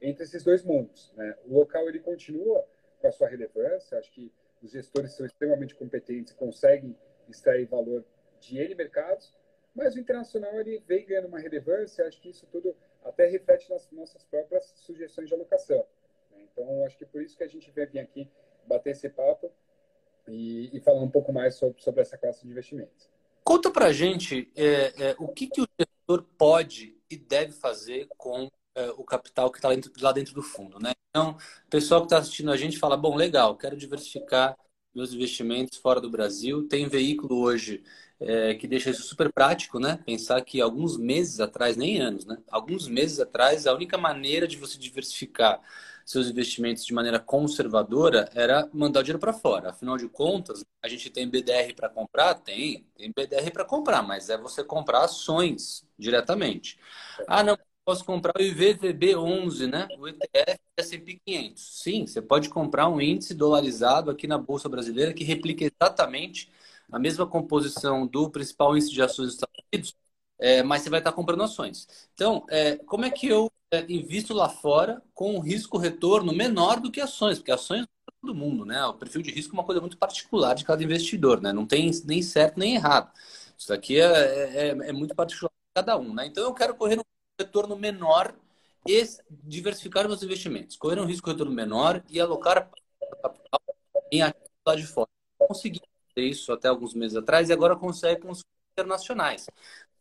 entre 0.01 0.23
esses 0.23 0.43
dois 0.43 0.63
mundos. 0.63 1.13
Né? 1.15 1.37
O 1.45 1.53
local 1.59 1.87
ele 1.87 1.99
continua 1.99 2.67
com 2.99 3.07
a 3.07 3.11
sua 3.11 3.29
relevância, 3.29 3.97
acho 3.97 4.11
que 4.11 4.33
os 4.61 4.71
gestores 4.71 5.13
são 5.13 5.25
extremamente 5.25 5.75
competentes 5.75 6.33
conseguem 6.33 6.95
extrair 7.29 7.65
valor 7.65 8.03
de 8.39 8.57
N 8.57 8.75
mercados, 8.75 9.33
mas 9.73 9.95
o 9.95 9.99
internacional 9.99 10.59
ele 10.59 10.83
vem 10.87 11.05
ganhando 11.05 11.27
uma 11.27 11.39
relevância, 11.39 12.07
acho 12.07 12.21
que 12.21 12.29
isso 12.29 12.47
tudo 12.51 12.75
até 13.03 13.27
reflete 13.27 13.69
nas 13.69 13.89
nossas 13.91 14.23
próprias 14.23 14.73
sugestões 14.77 15.27
de 15.27 15.33
alocação. 15.33 15.85
Né? 16.31 16.43
Então, 16.51 16.85
acho 16.85 16.97
que 16.97 17.05
por 17.05 17.21
isso 17.21 17.37
que 17.37 17.43
a 17.43 17.47
gente 17.47 17.71
vem 17.71 17.99
aqui 17.99 18.29
bater 18.67 18.91
esse 18.91 19.09
papo 19.09 19.51
e, 20.27 20.75
e 20.75 20.79
falar 20.79 21.01
um 21.01 21.09
pouco 21.09 21.33
mais 21.33 21.55
sobre, 21.55 21.81
sobre 21.81 22.01
essa 22.01 22.17
classe 22.17 22.43
de 22.43 22.51
investimentos. 22.51 23.09
Conta 23.43 23.69
para 23.71 23.87
a 23.87 23.93
gente 23.93 24.51
é, 24.55 25.09
é, 25.09 25.15
o 25.19 25.27
que, 25.27 25.47
que 25.47 25.61
o 25.61 25.67
gestor 25.79 26.23
pode 26.37 26.97
e 27.09 27.17
deve 27.17 27.51
fazer 27.51 28.07
com 28.17 28.49
é, 28.75 28.89
o 28.91 29.03
capital 29.03 29.51
que 29.51 29.57
está 29.57 29.69
lá 30.01 30.11
dentro 30.11 30.33
do 30.33 30.41
fundo. 30.41 30.79
Né? 30.79 30.91
Então, 31.09 31.31
o 31.65 31.69
pessoal 31.69 32.01
que 32.01 32.05
está 32.05 32.19
assistindo 32.19 32.51
a 32.51 32.57
gente 32.57 32.79
fala, 32.79 32.95
bom, 32.95 33.15
legal, 33.15 33.57
quero 33.57 33.75
diversificar 33.75 34.57
meus 34.93 35.13
investimentos 35.13 35.77
fora 35.77 35.99
do 35.99 36.09
Brasil. 36.09 36.67
Tem 36.67 36.87
veículo 36.87 37.39
hoje 37.39 37.83
é, 38.19 38.53
que 38.55 38.67
deixa 38.67 38.89
isso 38.89 39.03
super 39.03 39.31
prático, 39.31 39.79
né? 39.79 39.99
Pensar 40.05 40.41
que 40.41 40.61
alguns 40.61 40.97
meses 40.97 41.39
atrás, 41.39 41.75
nem 41.75 41.99
anos, 41.99 42.25
né? 42.25 42.37
Alguns 42.49 42.87
meses 42.87 43.19
atrás, 43.19 43.67
a 43.67 43.73
única 43.73 43.97
maneira 43.97 44.47
de 44.47 44.57
você 44.57 44.77
diversificar 44.77 45.61
seus 46.05 46.27
investimentos 46.27 46.85
de 46.85 46.93
maneira 46.93 47.19
conservadora 47.19 48.29
era 48.33 48.69
mandar 48.73 48.99
o 48.99 49.03
dinheiro 49.03 49.19
para 49.19 49.33
fora. 49.33 49.69
Afinal 49.69 49.97
de 49.97 50.07
contas, 50.09 50.63
a 50.81 50.87
gente 50.87 51.09
tem 51.09 51.27
BDR 51.29 51.73
para 51.73 51.89
comprar? 51.89 52.35
Tem, 52.35 52.85
tem 52.95 53.11
BDR 53.11 53.51
para 53.51 53.65
comprar, 53.65 54.01
mas 54.01 54.29
é 54.29 54.37
você 54.37 54.63
comprar 54.63 55.03
ações 55.05 55.85
diretamente. 55.97 56.77
Ah, 57.27 57.43
não, 57.43 57.57
posso 57.85 58.03
comprar 58.05 58.33
o 58.37 58.41
IVVB11, 58.41 59.67
né? 59.67 59.87
O 59.97 60.07
ETF 60.07 60.59
S&P 60.77 61.19
500. 61.25 61.81
Sim, 61.81 62.07
você 62.07 62.21
pode 62.21 62.49
comprar 62.49 62.89
um 62.89 62.99
índice 63.01 63.33
dolarizado 63.33 64.09
aqui 64.09 64.27
na 64.27 64.37
Bolsa 64.37 64.69
Brasileira 64.69 65.13
que 65.13 65.23
replica 65.23 65.65
exatamente 65.65 66.51
a 66.91 66.99
mesma 66.99 67.27
composição 67.27 68.07
do 68.07 68.29
principal 68.29 68.75
índice 68.75 68.91
de 68.91 69.01
ações 69.01 69.27
dos 69.27 69.35
Estados 69.35 69.55
Unidos, 69.73 69.95
é, 70.39 70.63
mas 70.63 70.81
você 70.81 70.89
vai 70.89 70.99
estar 70.99 71.11
comprando 71.11 71.43
ações. 71.43 71.87
Então, 72.13 72.45
é, 72.49 72.77
como 72.77 73.05
é 73.05 73.09
que 73.09 73.27
eu 73.27 73.51
é, 73.71 73.81
invisto 73.91 74.33
lá 74.33 74.49
fora 74.49 75.01
com 75.13 75.35
um 75.35 75.39
risco-retorno 75.39 76.33
menor 76.33 76.79
do 76.79 76.91
que 76.91 77.01
ações? 77.01 77.39
Porque 77.39 77.51
ações 77.51 77.85
para 78.05 78.15
todo 78.21 78.35
mundo, 78.35 78.65
né? 78.65 78.85
O 78.85 78.93
perfil 78.93 79.21
de 79.21 79.31
risco 79.31 79.55
é 79.55 79.59
uma 79.59 79.65
coisa 79.65 79.81
muito 79.81 79.97
particular 79.97 80.53
de 80.53 80.65
cada 80.65 80.83
investidor, 80.83 81.41
né? 81.41 81.51
Não 81.53 81.65
tem 81.65 81.89
nem 82.05 82.21
certo 82.21 82.59
nem 82.59 82.75
errado. 82.75 83.11
Isso 83.57 83.69
daqui 83.69 83.99
é, 83.99 84.05
é, 84.05 84.67
é 84.69 84.91
muito 84.93 85.15
particular 85.15 85.51
de 85.51 85.73
cada 85.81 85.97
um, 85.97 86.13
né? 86.13 86.25
Então, 86.27 86.43
eu 86.43 86.53
quero 86.53 86.75
correr 86.75 86.99
um 86.99 87.12
retorno 87.39 87.75
menor 87.75 88.35
e 88.87 89.03
diversificar 89.29 90.07
meus 90.07 90.23
investimentos, 90.23 90.75
correr 90.75 90.99
um 90.99 91.05
risco 91.05 91.29
retorno 91.29 91.51
menor 91.51 92.03
e 92.09 92.19
alocar 92.19 92.69
capital 93.21 93.61
em 94.11 94.21
ativos 94.21 94.49
lá 94.65 94.75
de 94.75 94.85
fora. 94.85 95.09
Consegui 95.37 95.81
fazer 96.09 96.27
isso 96.27 96.51
até 96.51 96.67
alguns 96.67 96.93
meses 96.93 97.15
atrás 97.17 97.49
e 97.49 97.53
agora 97.53 97.75
consegue 97.75 98.21
com 98.21 98.31
os 98.31 98.41
internacionais. 98.73 99.47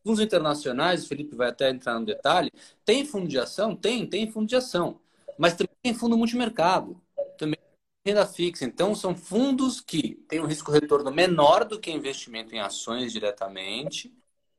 Fundos 0.05 0.21
internacionais, 0.21 1.05
o 1.05 1.09
Felipe 1.09 1.37
vai 1.37 1.49
até 1.49 1.71
entrar 1.71 1.99
no 1.99 2.05
detalhe, 2.05 2.51
tem 2.85 3.05
fundo 3.05 3.29
de 3.29 3.39
ação? 3.39 3.77
Tem, 3.77 4.05
tem 4.07 4.31
fundo 4.31 4.49
de 4.49 4.57
ação. 4.57 5.01
Mas 5.39 5.55
também 5.55 5.75
tem 5.81 5.95
fundo 5.95 6.17
multimercado. 6.19 7.01
Também 7.39 7.59
tem 8.03 8.13
renda 8.13 8.27
fixa. 8.27 8.65
Então, 8.65 8.95
são 8.97 9.15
fundos 9.15 9.81
que 9.81 10.17
têm 10.29 10.41
um 10.41 10.47
risco-retorno 10.47 11.11
menor 11.13 11.65
do 11.65 11.79
que 11.79 11.91
investimento 11.91 12.55
em 12.55 12.61
ações 12.61 13.13
diretamente 13.13 14.13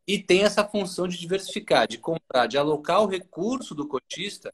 e 0.08 0.20
tem 0.20 0.44
essa 0.44 0.64
função 0.64 1.08
de 1.08 1.18
diversificar, 1.18 1.88
de 1.88 1.98
comprar, 1.98 2.48
de 2.48 2.58
alocar 2.58 3.02
o 3.02 3.08
recurso 3.08 3.74
do 3.74 3.88
cotista 3.88 4.54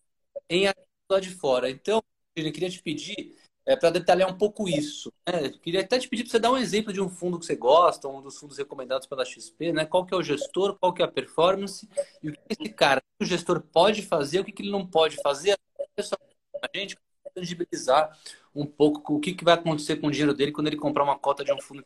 em 0.50 0.66
lá 1.10 1.20
de 1.20 1.32
fora. 1.32 1.70
Então, 1.70 2.04
eu 2.36 2.52
queria 2.52 2.70
te 2.70 2.82
pedir 2.82 3.36
é, 3.66 3.76
para 3.76 3.90
detalhar 3.90 4.30
um 4.30 4.38
pouco 4.38 4.68
isso. 4.68 5.12
Né? 5.28 5.50
Queria 5.62 5.82
até 5.82 6.00
te 6.00 6.08
pedir 6.08 6.24
para 6.24 6.32
você 6.32 6.40
dar 6.40 6.52
um 6.52 6.58
exemplo 6.58 6.94
de 6.94 7.02
um 7.02 7.10
fundo 7.10 7.40
que 7.40 7.46
você 7.46 7.56
gosta, 7.56 8.08
um 8.08 8.22
dos 8.22 8.38
fundos 8.38 8.58
recomendados 8.58 9.08
pela 9.08 9.26
XP, 9.26 9.72
né? 9.72 9.86
Qual 9.86 10.06
que 10.06 10.14
é 10.14 10.18
o 10.18 10.24
gestor, 10.24 10.78
qual 10.80 10.94
que 10.94 11.02
é 11.02 11.06
a 11.06 11.08
performance 11.08 11.88
e 12.22 12.30
o 12.30 12.34
que 12.34 12.40
esse 12.50 12.70
cara, 12.74 13.02
o 13.22 13.26
gestor 13.26 13.62
pode 13.62 14.02
fazer, 14.02 14.40
o 14.40 14.46
que, 14.46 14.52
que 14.52 14.62
ele 14.62 14.72
não 14.72 14.86
pode 14.86 15.18
fazer. 15.22 15.58
A 15.98 16.78
gente 16.78 16.98
tangibilizar 17.34 18.18
um 18.56 18.66
pouco 18.66 19.16
o 19.16 19.20
que, 19.20 19.34
que 19.34 19.44
vai 19.44 19.54
acontecer 19.54 19.98
com 19.98 20.08
o 20.08 20.12
dinheiro 20.12 20.34
dele 20.34 20.52
quando 20.52 20.68
ele 20.68 20.78
comprar 20.78 21.04
uma 21.04 21.18
cota 21.18 21.44
de 21.44 21.54
um 21.54 21.62
fundo. 21.62 21.86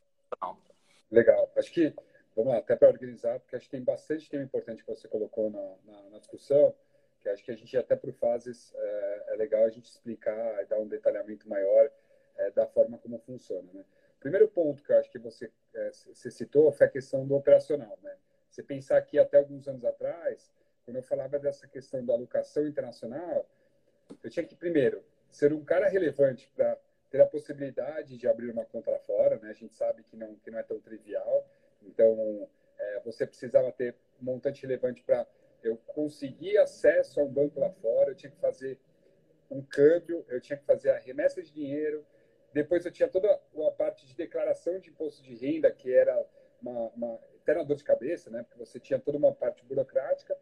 Legal. 1.12 1.52
Acho 1.58 1.72
que 1.72 1.94
vamos 2.36 2.52
lá, 2.54 2.60
até 2.60 2.76
para 2.76 2.90
organizar, 2.90 3.40
porque 3.40 3.56
acho 3.56 3.66
que 3.66 3.72
tem 3.72 3.84
bastante 3.84 4.30
tema 4.30 4.44
importante 4.44 4.84
que 4.84 4.90
você 4.90 5.08
colocou 5.08 5.50
na, 5.50 5.76
na, 5.86 6.10
na 6.10 6.20
discussão, 6.20 6.74
que 7.20 7.30
acho 7.30 7.44
que 7.44 7.52
a 7.52 7.56
gente 7.56 7.76
até 7.78 7.96
por 7.96 8.12
fases 8.14 8.74
é, 8.76 9.24
é, 9.30 9.36
legal 9.36 9.64
a 9.64 9.70
gente 9.70 9.86
explicar 9.86 10.62
e 10.62 10.66
dar 10.66 10.80
um 10.80 10.88
detalhamento 10.88 11.48
maior 11.48 11.90
é, 12.36 12.52
da 12.52 12.66
forma 12.66 12.98
como 12.98 13.18
funciona, 13.20 13.72
né? 13.74 13.86
Primeiro 14.20 14.48
ponto 14.48 14.82
que 14.84 14.92
eu 14.92 14.98
acho 14.98 15.10
que 15.10 15.20
você, 15.20 15.52
é, 15.74 15.92
você 15.92 16.32
citou 16.32 16.72
foi 16.72 16.88
a 16.88 16.90
questão 16.90 17.26
do 17.26 17.36
operacional, 17.36 17.98
né? 18.02 18.16
Você 18.50 18.62
pensar 18.62 19.02
que 19.02 19.18
até 19.18 19.38
alguns 19.38 19.68
anos 19.68 19.84
atrás, 19.84 20.52
quando 20.86 20.98
eu 20.98 21.04
falava 21.04 21.40
dessa 21.40 21.68
questão 21.68 22.06
da 22.06 22.14
alocação 22.14 22.68
internacional, 22.68 23.48
eu 24.24 24.30
tinha 24.30 24.46
que, 24.46 24.56
primeiro, 24.56 25.04
ser 25.32 25.52
um 25.54 25.64
cara 25.64 25.88
relevante 25.88 26.50
para 26.56 26.78
ter 27.10 27.22
a 27.22 27.26
possibilidade 27.26 28.18
de 28.18 28.28
abrir 28.28 28.50
uma 28.50 28.66
conta 28.66 28.92
lá 28.92 29.00
fora, 29.00 29.38
né? 29.38 29.50
A 29.50 29.54
gente 29.54 29.74
sabe 29.76 30.04
que 30.04 30.16
não, 30.16 30.36
que 30.36 30.52
não 30.52 30.60
é 30.60 30.64
tão 30.64 30.80
trivial. 30.80 31.48
Então, 31.86 32.48
é, 32.78 33.00
você 33.02 33.26
precisava 33.26 33.72
ter 33.72 33.96
um 34.22 34.26
montante 34.26 34.62
relevante 34.62 35.04
para 35.04 35.28
eu 35.64 35.78
conseguir 35.88 36.58
acesso 36.58 37.20
a 37.20 37.24
um 37.24 37.32
banco 37.32 37.60
lá 37.60 37.70
fora, 37.70 38.12
eu 38.12 38.16
tinha 38.16 38.32
que 38.32 38.40
fazer 38.40 38.80
um 39.50 39.62
câmbio, 39.62 40.26
eu 40.28 40.42
tinha 40.42 40.58
que 40.58 40.66
fazer 40.66 40.90
a 40.90 40.98
remessa 40.98 41.42
de 41.42 41.52
dinheiro, 41.52 42.06
depois 42.54 42.86
eu 42.86 42.92
tinha 42.92 43.08
toda 43.08 43.32
a 43.32 43.72
parte 43.72 44.06
de 44.06 44.16
declaração 44.16 44.80
de 44.80 44.90
imposto 44.90 45.24
de 45.24 45.34
renda, 45.36 45.72
que 45.72 45.94
era 45.94 46.26
uma, 46.62 46.90
uma 46.90 47.20
eterna 47.36 47.66
dor 47.66 47.76
de 47.76 47.84
cabeça, 47.84 48.30
né? 48.30 48.44
porque 48.44 48.58
você 48.58 48.80
tinha 48.80 49.00
toda 49.00 49.18
uma 49.18 49.34
parte 49.34 49.66
burocrática. 49.66 50.38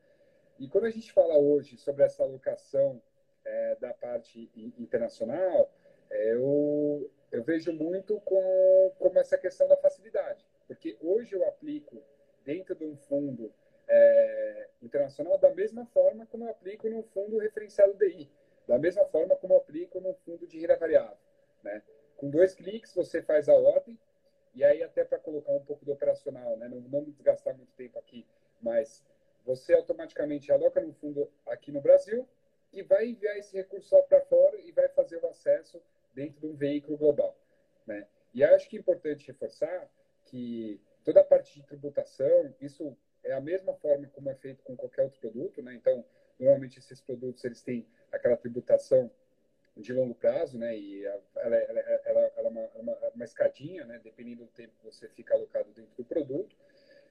E 0.60 0.68
quando 0.68 0.86
a 0.86 0.92
gente 0.92 1.12
fala 1.12 1.38
hoje 1.38 1.78
sobre 1.78 2.04
essa 2.04 2.24
alocação 2.24 3.02
é, 3.46 3.76
da 3.80 3.94
parte 3.94 4.52
internacional, 4.78 5.72
é, 6.10 6.34
eu, 6.34 7.10
eu 7.32 7.44
vejo 7.44 7.72
muito 7.72 8.20
com, 8.22 8.92
como 9.00 9.18
essa 9.18 9.38
questão 9.38 9.68
da 9.68 9.78
facilidade. 9.78 10.46
Porque 10.72 10.98
hoje 11.02 11.36
eu 11.36 11.46
aplico 11.50 12.02
dentro 12.46 12.74
de 12.74 12.86
um 12.86 12.96
fundo 12.96 13.54
é, 13.90 14.70
internacional 14.82 15.38
da 15.38 15.54
mesma 15.54 15.86
forma 15.88 16.26
como 16.28 16.46
eu 16.46 16.50
aplico 16.50 16.90
num 16.90 17.04
fundo 17.04 17.38
referenciado 17.40 17.94
DI, 17.96 18.32
da 18.66 18.78
mesma 18.78 19.04
forma 19.04 19.36
como 19.36 19.54
eu 19.54 19.58
aplico 19.58 20.00
num 20.00 20.14
fundo 20.14 20.48
de 20.48 20.62
renda 20.62 20.78
variável. 20.78 21.18
Né? 21.62 21.84
Com 22.16 22.30
dois 22.30 22.56
cliques 22.56 22.96
você 22.96 23.22
faz 23.22 23.50
a 23.50 23.54
ordem, 23.54 24.00
e 24.56 24.64
aí 24.64 24.82
até 24.82 25.04
para 25.04 25.20
colocar 25.20 25.52
um 25.52 25.60
pouco 25.60 25.84
do 25.84 25.92
operacional, 25.92 26.56
né? 26.56 26.70
não, 26.70 26.80
não 26.80 27.04
desgastar 27.04 27.54
muito 27.54 27.74
tempo 27.74 28.00
aqui, 28.00 28.26
mas 28.62 29.04
você 29.44 29.74
automaticamente 29.74 30.54
aloca 30.54 30.80
no 30.80 30.94
fundo 30.94 31.30
aqui 31.48 31.70
no 31.70 31.82
Brasil 31.82 32.26
e 32.72 32.82
vai 32.82 33.08
enviar 33.08 33.38
esse 33.38 33.58
recurso 33.58 33.90
só 33.90 34.02
para 34.04 34.22
fora 34.22 34.58
e 34.62 34.72
vai 34.72 34.88
fazer 34.88 35.18
o 35.18 35.28
acesso 35.28 35.84
dentro 36.14 36.40
de 36.40 36.48
um 36.48 36.56
veículo 36.56 36.98
global. 36.98 37.36
Né? 37.86 38.08
E 38.34 38.42
acho 38.42 38.70
que 38.70 38.78
é 38.78 38.80
importante 38.80 39.28
reforçar 39.28 39.92
que 40.32 40.80
toda 41.04 41.20
a 41.20 41.24
parte 41.24 41.54
de 41.54 41.68
tributação, 41.68 42.56
isso 42.60 42.98
é 43.24 43.34
a 43.34 43.42
mesma 43.42 43.74
forma 43.76 44.08
como 44.14 44.30
é 44.30 44.36
feito 44.36 44.64
com 44.64 44.76
qualquer 44.76 45.04
outro 45.04 45.20
produto, 45.20 45.62
né? 45.62 45.76
Então, 45.76 46.04
normalmente 46.40 46.80
esses 46.80 47.02
produtos 47.02 47.44
eles 47.44 47.62
têm 47.62 47.86
aquela 48.12 48.38
tributação 48.38 49.12
de 49.76 49.94
longo 49.94 50.16
prazo, 50.16 50.58
né? 50.58 50.76
E 50.76 51.06
ela, 51.06 51.22
ela, 51.36 51.56
ela, 51.58 51.80
ela 52.06 52.32
é 52.38 52.48
uma, 52.48 52.68
uma, 52.76 52.98
uma, 53.14 53.26
escadinha, 53.26 53.86
né? 53.86 54.00
Dependendo 54.04 54.46
do 54.46 54.52
tempo 54.52 54.74
que 54.80 54.86
você 54.86 55.08
fica 55.10 55.34
alocado 55.36 55.70
dentro 55.74 55.92
do 55.98 56.06
produto. 56.06 56.56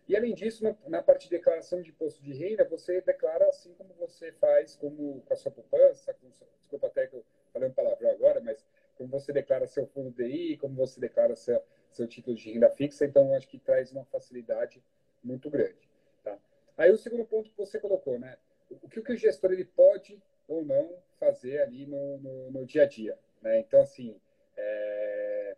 E 0.09 0.17
além 0.17 0.35
disso, 0.35 0.65
na, 0.65 0.75
na, 0.89 1.03
parte 1.03 1.25
de 1.25 1.31
declaração 1.31 1.81
de 1.83 1.91
imposto 1.91 2.23
de 2.23 2.33
renda, 2.33 2.65
você 2.65 3.01
declara 3.03 3.49
assim 3.49 3.73
como 3.75 3.95
você 3.95 4.33
faz 4.33 4.75
como 4.75 5.21
com 5.21 5.33
a 5.33 5.37
sua 5.37 5.53
poupança, 5.53 6.13
com, 6.15 6.29
desculpa 6.59 6.89
até 6.89 7.07
que 7.07 7.15
eu 7.15 7.25
falei 7.53 7.69
um 7.69 7.73
palavrão 7.73 8.11
agora, 8.11 8.41
mas 8.41 8.67
como 8.97 9.09
você 9.09 9.33
declara 9.33 9.67
seu 9.67 9.87
fundo 9.87 10.11
DI, 10.11 10.57
como 10.57 10.75
você 10.75 10.99
declara 11.01 11.37
seu, 11.37 11.63
seu 11.91 12.07
título 12.07 12.37
de 12.37 12.53
renda 12.53 12.71
fixa, 12.71 13.05
então 13.05 13.35
acho 13.35 13.49
que 13.49 13.59
traz 13.59 13.93
uma 13.93 14.05
facilidade 14.05 14.83
muito 15.23 15.51
grande. 15.51 15.89
Tá? 16.23 16.39
Aí 16.77 16.91
o 16.91 16.97
segundo 16.97 17.25
ponto 17.25 17.51
que 17.51 17.57
você 17.57 17.79
colocou, 17.79 18.19
né? 18.19 18.37
O 18.71 18.89
que 18.89 19.01
o 19.01 19.17
gestor 19.17 19.53
ele 19.53 19.65
pode 19.65 20.23
ou 20.49 20.65
não 20.65 20.93
fazer 21.19 21.61
ali 21.61 21.87
no, 21.87 22.19
no, 22.19 22.51
no 22.51 22.67
dia 22.67 22.85
a 22.85 22.87
dia, 22.87 23.19
né? 23.43 23.59
Então, 23.59 23.81
assim, 23.83 24.21
é... 24.57 25.57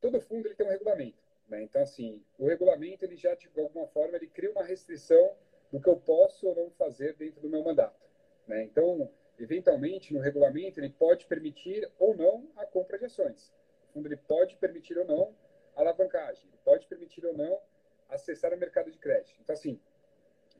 todo 0.00 0.20
fundo 0.20 0.46
ele 0.46 0.54
tem 0.54 0.66
um 0.66 0.70
regulamento, 0.70 1.18
né? 1.48 1.62
Então, 1.62 1.82
assim, 1.82 2.22
o 2.38 2.46
regulamento 2.46 3.04
ele 3.04 3.16
já, 3.16 3.34
de 3.34 3.48
alguma 3.60 3.86
forma, 3.88 4.16
ele 4.16 4.28
cria 4.28 4.50
uma 4.50 4.64
restrição 4.64 5.34
do 5.72 5.80
que 5.80 5.88
eu 5.88 5.96
posso 5.96 6.48
ou 6.48 6.54
não 6.54 6.70
fazer 6.70 7.14
dentro 7.14 7.40
do 7.40 7.48
meu 7.48 7.62
mandato, 7.62 8.00
né? 8.46 8.62
Então, 8.62 9.10
eventualmente, 9.38 10.14
no 10.14 10.20
regulamento, 10.20 10.78
ele 10.80 10.90
pode 10.90 11.26
permitir 11.26 11.90
ou 11.98 12.16
não 12.16 12.48
a 12.56 12.64
compra 12.64 12.98
de 12.98 13.06
ações. 13.06 13.52
Fundo 13.92 14.08
ele 14.08 14.16
pode 14.16 14.56
permitir 14.56 14.98
ou 14.98 15.04
não 15.04 15.34
alavancagem, 15.74 16.48
ele 16.48 16.58
pode 16.64 16.86
permitir 16.86 17.24
ou 17.24 17.32
não 17.32 17.60
acessar 18.08 18.52
o 18.52 18.56
mercado 18.56 18.90
de 18.90 18.98
crédito. 18.98 19.38
Então, 19.40 19.54
assim, 19.54 19.80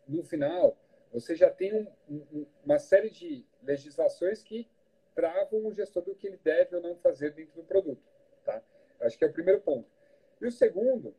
no 0.07 0.23
final, 0.23 0.77
você 1.13 1.35
já 1.35 1.51
tem 1.51 1.75
um, 1.75 1.87
um, 2.09 2.47
uma 2.65 2.79
série 2.79 3.11
de 3.11 3.45
legislações 3.63 4.43
que 4.43 4.69
travam 5.15 5.67
o 5.67 5.73
gestor 5.73 6.03
do 6.03 6.15
que 6.15 6.27
ele 6.27 6.39
deve 6.43 6.77
ou 6.77 6.83
não 6.83 6.97
fazer 6.97 7.33
dentro 7.33 7.55
do 7.57 7.65
produto. 7.65 8.03
Tá? 8.45 8.63
Acho 9.01 9.19
que 9.19 9.25
é 9.25 9.27
o 9.27 9.33
primeiro 9.33 9.61
ponto. 9.61 9.91
E 10.41 10.47
o 10.47 10.53
segundo 10.53 11.15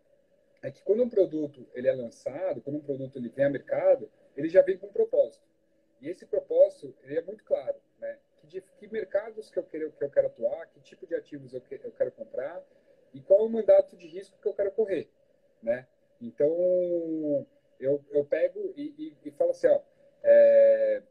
é 0.61 0.71
que 0.71 0.81
quando 0.83 1.03
um 1.03 1.09
produto 1.09 1.67
ele 1.73 1.87
é 1.87 1.93
lançado, 1.93 2.61
quando 2.61 2.77
um 2.77 2.81
produto 2.81 3.17
ele 3.17 3.29
vem 3.29 3.45
ao 3.45 3.51
mercado, 3.51 4.09
ele 4.35 4.49
já 4.49 4.61
vem 4.61 4.77
com 4.77 4.87
um 4.87 4.93
propósito. 4.93 5.45
E 5.99 6.07
esse 6.07 6.25
propósito 6.25 6.95
ele 7.03 7.17
é 7.17 7.21
muito 7.21 7.43
claro, 7.43 7.75
de, 8.51 8.61
que 8.77 8.87
mercados 8.87 9.49
que 9.49 9.57
eu 9.57 9.63
quero 9.63 9.91
que 9.91 10.03
eu 10.03 10.09
quero 10.09 10.27
atuar, 10.27 10.67
que 10.67 10.79
tipo 10.81 11.07
de 11.07 11.15
ativos 11.15 11.53
eu, 11.53 11.61
que, 11.61 11.75
eu 11.75 11.91
quero 11.91 12.11
comprar 12.11 12.63
e 13.13 13.21
qual 13.21 13.41
é 13.41 13.43
o 13.43 13.49
mandato 13.49 13.95
de 13.95 14.07
risco 14.07 14.37
que 14.41 14.47
eu 14.47 14.53
quero 14.53 14.71
correr, 14.71 15.09
né? 15.61 15.87
Então 16.19 16.49
eu, 17.79 18.03
eu 18.11 18.25
pego 18.25 18.73
e, 18.75 18.93
e, 19.23 19.29
e 19.29 19.31
falo 19.31 19.51
assim, 19.51 19.67
ó, 19.67 19.81
é, 20.23 21.01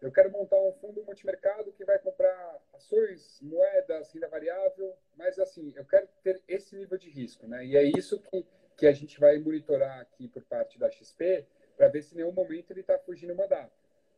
eu 0.00 0.12
quero 0.12 0.30
montar 0.30 0.60
um 0.60 0.72
fundo 0.72 1.02
multimercado 1.04 1.72
que 1.72 1.84
vai 1.84 1.98
comprar 1.98 2.62
ações, 2.74 3.40
moedas, 3.40 4.12
renda 4.12 4.28
variável, 4.28 4.94
mas 5.16 5.38
assim, 5.38 5.72
eu 5.76 5.84
quero 5.86 6.06
ter 6.22 6.42
esse 6.46 6.76
nível 6.76 6.98
de 6.98 7.08
risco, 7.08 7.46
né? 7.46 7.64
E 7.64 7.76
é 7.76 7.82
isso 7.82 8.20
que, 8.20 8.46
que 8.76 8.86
a 8.86 8.92
gente 8.92 9.18
vai 9.18 9.38
monitorar 9.38 10.00
aqui 10.00 10.28
por 10.28 10.44
parte 10.44 10.78
da 10.78 10.90
XP 10.90 11.46
para 11.76 11.88
ver 11.88 12.02
se 12.02 12.14
em 12.14 12.18
nenhum 12.18 12.32
momento 12.32 12.70
ele 12.70 12.80
está 12.80 12.98
fugindo 12.98 13.32
uma 13.32 13.48
data. 13.48 13.72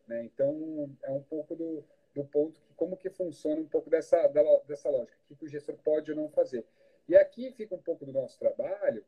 Né? 0.07 0.25
Então, 0.25 0.91
é 1.03 1.11
um 1.11 1.23
pouco 1.23 1.55
do, 1.55 1.85
do 2.17 2.25
ponto 2.25 2.59
que 2.63 2.73
como 2.73 2.97
que 2.97 3.11
funciona 3.11 3.61
um 3.61 3.69
pouco 3.69 3.91
dessa, 3.91 4.27
dessa 4.67 4.89
lógica, 4.89 5.19
o 5.31 5.37
que 5.37 5.45
o 5.45 5.49
gestor 5.49 5.77
pode 5.77 6.11
ou 6.11 6.17
não 6.17 6.31
fazer. 6.31 6.65
E 7.07 7.15
aqui 7.15 7.53
fica 7.53 7.75
um 7.75 7.83
pouco 7.83 8.07
do 8.07 8.13
nosso 8.13 8.39
trabalho 8.39 9.05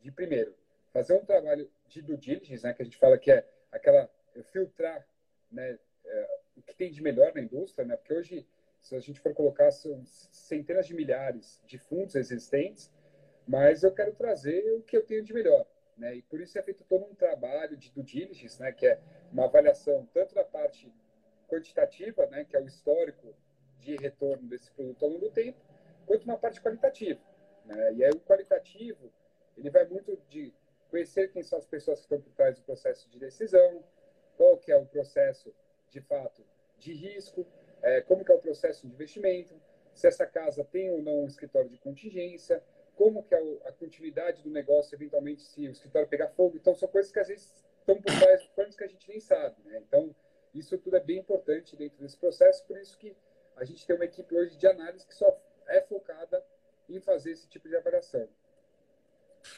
de, 0.00 0.10
primeiro, 0.10 0.54
fazer 0.90 1.12
um 1.12 1.24
trabalho 1.24 1.70
de 1.86 2.00
due 2.00 2.16
diligence, 2.16 2.64
né, 2.64 2.72
que 2.72 2.80
a 2.80 2.84
gente 2.84 2.96
fala 2.96 3.18
que 3.18 3.30
é 3.30 3.46
aquela 3.70 4.10
filtrar 4.44 5.06
né, 5.52 5.78
é, 6.04 6.38
o 6.56 6.62
que 6.62 6.74
tem 6.74 6.90
de 6.90 7.02
melhor 7.02 7.34
na 7.34 7.42
indústria, 7.42 7.84
né, 7.84 7.94
porque 7.94 8.14
hoje, 8.14 8.48
se 8.80 8.96
a 8.96 9.00
gente 9.00 9.20
for 9.20 9.34
colocar, 9.34 9.70
são 9.70 10.02
centenas 10.06 10.86
de 10.86 10.94
milhares 10.94 11.62
de 11.66 11.76
fundos 11.76 12.14
existentes, 12.14 12.90
mas 13.46 13.82
eu 13.82 13.92
quero 13.92 14.14
trazer 14.14 14.72
o 14.72 14.82
que 14.82 14.96
eu 14.96 15.04
tenho 15.04 15.22
de 15.22 15.34
melhor. 15.34 15.66
Né? 15.96 16.16
E 16.16 16.22
por 16.22 16.40
isso 16.40 16.58
é 16.58 16.62
feito 16.62 16.84
todo 16.84 17.04
um 17.04 17.14
trabalho 17.14 17.76
de 17.76 17.90
due 17.90 18.02
diligence, 18.02 18.58
né? 18.60 18.72
que 18.72 18.86
é 18.86 18.98
uma 19.30 19.44
avaliação 19.44 20.08
tanto 20.12 20.34
da 20.34 20.44
parte 20.44 20.90
quantitativa, 21.56 22.26
né? 22.26 22.44
que 22.44 22.56
é 22.56 22.60
o 22.60 22.66
histórico 22.66 23.34
de 23.78 23.96
retorno 23.96 24.48
desse 24.48 24.70
produto 24.70 25.04
ao 25.04 25.10
longo 25.10 25.26
do 25.26 25.30
tempo, 25.30 25.58
quanto 26.06 26.24
uma 26.24 26.38
parte 26.38 26.60
qualitativa. 26.60 27.20
Né? 27.64 27.94
E 27.94 28.04
aí 28.04 28.10
o 28.10 28.20
qualitativo 28.20 29.12
ele 29.56 29.70
vai 29.70 29.86
muito 29.86 30.16
de 30.28 30.52
conhecer 30.90 31.32
quem 31.32 31.42
são 31.42 31.58
as 31.58 31.66
pessoas 31.66 31.98
que 32.00 32.04
estão 32.04 32.20
por 32.20 32.32
trás 32.34 32.56
do 32.56 32.62
processo 32.62 33.08
de 33.10 33.18
decisão, 33.18 33.82
qual 34.36 34.58
que 34.58 34.70
é 34.70 34.76
o 34.76 34.86
processo, 34.86 35.52
de 35.90 36.00
fato, 36.00 36.44
de 36.78 36.92
risco, 36.92 37.46
é, 37.82 38.00
como 38.02 38.24
que 38.24 38.30
é 38.30 38.34
o 38.34 38.38
processo 38.38 38.86
de 38.86 38.92
investimento, 38.92 39.58
se 39.94 40.06
essa 40.06 40.26
casa 40.26 40.62
tem 40.62 40.90
ou 40.90 41.02
não 41.02 41.22
um 41.22 41.26
escritório 41.26 41.70
de 41.70 41.78
contingência, 41.78 42.62
como 42.94 43.22
que 43.22 43.34
é 43.34 43.38
a 43.64 43.72
continuidade 43.72 44.42
do 44.42 44.50
negócio, 44.50 44.94
eventualmente, 44.94 45.42
se 45.42 45.66
o 45.66 45.70
escritório 45.70 46.08
pegar 46.08 46.28
fogo. 46.28 46.56
Então, 46.56 46.74
são 46.74 46.88
coisas 46.88 47.10
que 47.10 47.18
às 47.18 47.28
vezes 47.28 47.52
estão 47.80 48.00
por 48.00 48.18
trás 48.18 48.42
de 48.42 48.48
planos 48.50 48.76
que 48.76 48.84
a 48.84 48.88
gente 48.88 49.08
nem 49.08 49.20
sabe. 49.20 49.56
Né? 49.64 49.82
Então, 49.86 50.14
isso 50.58 50.76
tudo 50.78 50.96
é 50.96 51.00
bem 51.00 51.18
importante 51.18 51.76
dentro 51.76 51.98
desse 51.98 52.16
processo, 52.16 52.64
por 52.64 52.78
isso 52.78 52.96
que 52.98 53.14
a 53.56 53.64
gente 53.64 53.86
tem 53.86 53.96
uma 53.96 54.04
equipe 54.04 54.34
hoje 54.34 54.56
de 54.56 54.66
análise 54.66 55.06
que 55.06 55.14
só 55.14 55.26
é 55.68 55.80
focada 55.82 56.44
em 56.88 57.00
fazer 57.00 57.32
esse 57.32 57.48
tipo 57.48 57.68
de 57.68 57.76
avaliação. 57.76 58.28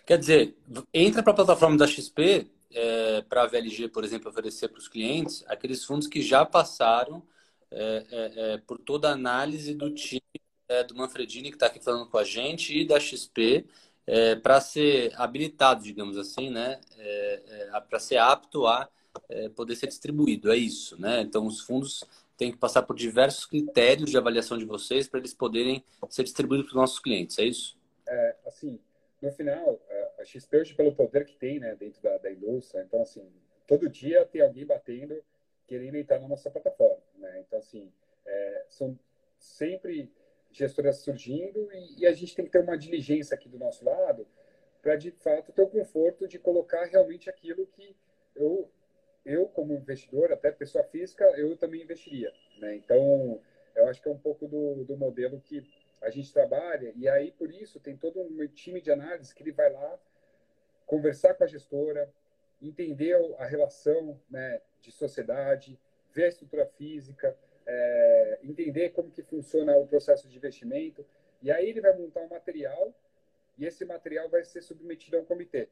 Quer 0.05 0.19
dizer, 0.19 0.57
entra 0.93 1.23
para 1.23 1.33
a 1.33 1.37
plataforma 1.37 1.77
da 1.77 1.87
XP, 1.87 2.51
é, 2.71 3.23
para 3.23 3.43
a 3.43 3.47
VLG, 3.47 3.89
por 3.89 4.05
exemplo, 4.05 4.31
oferecer 4.31 4.69
para 4.69 4.79
os 4.79 4.89
clientes 4.89 5.45
aqueles 5.49 5.85
fundos 5.85 6.07
que 6.07 6.21
já 6.21 6.45
passaram 6.45 7.23
é, 7.71 8.07
é, 8.11 8.53
é, 8.55 8.59
por 8.59 8.79
toda 8.79 9.11
a 9.11 9.13
análise 9.13 9.75
do 9.75 9.93
time 9.95 10.23
é, 10.69 10.83
do 10.85 10.95
Manfredini, 10.95 11.51
que 11.51 11.57
está 11.57 11.67
aqui 11.67 11.83
falando 11.83 12.09
com 12.09 12.19
a 12.19 12.25
gente, 12.25 12.77
e 12.77 12.87
da 12.87 12.99
XP, 12.99 13.67
é, 14.07 14.37
para 14.37 14.61
ser 14.61 15.13
habilitado, 15.17 15.83
digamos 15.83 16.17
assim, 16.17 16.51
né? 16.51 16.81
para 17.89 17.99
ser 17.99 18.17
apto 18.17 18.67
a 18.67 18.89
poder 19.55 19.77
ser 19.77 19.87
distribuído. 19.87 20.53
É 20.53 20.57
isso, 20.57 21.01
né? 21.01 21.21
Então, 21.21 21.47
os 21.47 21.61
fundos 21.61 22.05
têm 22.37 22.53
que 22.53 22.59
passar 22.59 22.83
por 22.83 22.95
diversos 22.95 23.47
critérios 23.47 24.11
de 24.11 24.17
avaliação 24.17 24.57
de 24.57 24.65
vocês 24.65 25.09
para 25.09 25.19
eles 25.21 25.35
poderem 25.35 25.85
ser 26.09 26.23
distribuídos 26.23 26.67
para 26.67 26.77
os 26.77 26.81
nossos 26.81 26.99
clientes. 26.99 27.39
É 27.39 27.45
isso? 27.45 27.77
É, 28.07 28.37
assim, 28.47 28.79
no 29.21 29.31
final, 29.33 29.81
a 30.19 30.25
XP 30.25 30.57
hoje, 30.57 30.75
pelo 30.75 30.95
poder 30.95 31.25
que 31.25 31.37
tem 31.37 31.59
né, 31.59 31.75
dentro 31.75 32.03
da, 32.03 32.19
da 32.19 32.31
indústria, 32.31 32.83
então, 32.83 33.03
assim, 33.03 33.29
todo 33.67 33.89
dia 33.89 34.25
tem 34.27 34.41
alguém 34.41 34.67
batendo, 34.67 35.23
querendo 35.67 35.97
entrar 35.97 36.19
na 36.21 36.29
nossa 36.29 36.51
plataforma. 36.51 37.03
Né? 37.17 37.45
Então, 37.47 37.59
assim, 37.59 37.93
é, 38.27 38.65
são 38.69 38.99
sempre 39.39 40.11
gestoras 40.51 40.99
surgindo 40.99 41.71
e, 41.73 42.01
e, 42.01 42.07
a 42.07 42.13
gente 42.13 42.35
tem 42.35 42.45
que 42.45 42.51
ter 42.51 42.61
uma 42.61 42.77
diligência 42.77 43.35
aqui 43.35 43.49
do 43.49 43.59
nosso 43.59 43.85
lado 43.85 44.27
para, 44.83 44.97
de 44.97 45.11
fato, 45.11 45.53
ter 45.53 45.63
o 45.63 45.69
conforto 45.69 46.27
de 46.27 46.39
colocar 46.39 46.85
realmente 46.85 47.29
aquilo 47.29 47.67
que 47.67 47.95
eu, 48.35 48.71
eu 49.29 49.47
como 49.47 49.75
investidor, 49.75 50.33
até 50.33 50.51
pessoa 50.51 50.83
física, 50.85 51.25
eu 51.37 51.57
também 51.57 51.83
investiria. 51.83 52.33
Né? 52.59 52.77
Então, 52.77 53.41
eu 53.77 53.87
acho 53.87 54.01
que 54.03 54.09
é 54.09 54.13
um 54.13 54.19
pouco 54.19 54.49
do, 54.49 54.85
do 54.85 54.97
modelo 54.97 55.41
que 55.41 55.63
a 56.01 56.11
gente 56.11 56.33
trabalha 56.33 56.93
e 56.97 57.09
aí, 57.09 57.31
por 57.33 57.53
isso, 57.53 57.79
tem 57.79 57.97
todo 57.97 58.21
um 58.21 58.47
time 58.49 58.81
de 58.81 58.91
análise 58.91 59.35
que 59.35 59.43
ele 59.43 59.53
vai 59.53 59.71
lá 59.73 59.99
conversar 60.87 61.35
com 61.35 61.45
a 61.45 61.47
gestora, 61.47 62.11
entender 62.63 63.15
a 63.39 63.45
relação 63.45 64.19
né, 64.31 64.61
de 64.81 64.91
sociedade, 64.91 65.79
ver 66.13 66.25
a 66.25 66.29
estrutura 66.29 66.67
física, 66.67 67.37
é, 67.67 68.39
entender 68.43 68.91
como 68.91 69.11
que 69.11 69.23
funciona 69.23 69.77
o 69.77 69.87
processo 69.87 70.27
de 70.27 70.37
investimento. 70.37 71.05
E 71.43 71.51
aí 71.51 71.69
ele 71.69 71.81
vai 71.81 71.95
montar 71.97 72.21
um 72.21 72.29
material 72.29 72.95
e 73.59 73.67
esse 73.67 73.85
material 73.85 74.29
vai 74.29 74.45
ser 74.45 74.63
submetido 74.63 75.19
a 75.19 75.21
um 75.21 75.25
comitê. 75.25 75.69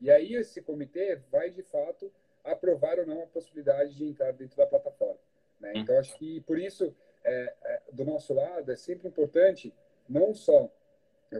E 0.00 0.10
aí 0.10 0.34
esse 0.34 0.62
comitê 0.62 1.16
vai, 1.30 1.50
de 1.50 1.62
fato, 1.62 2.12
aprovar 2.44 2.98
ou 2.98 3.06
não 3.06 3.22
a 3.22 3.26
possibilidade 3.26 3.94
de 3.94 4.04
entrar 4.04 4.32
dentro 4.32 4.56
da 4.56 4.66
plataforma. 4.66 5.18
Né? 5.60 5.72
Então, 5.76 5.98
acho 5.98 6.16
que 6.16 6.40
por 6.42 6.58
isso, 6.58 6.94
é, 7.24 7.54
é, 7.64 7.82
do 7.92 8.04
nosso 8.04 8.32
lado, 8.32 8.70
é 8.72 8.76
sempre 8.76 9.08
importante 9.08 9.74
não 10.08 10.34
só 10.34 10.70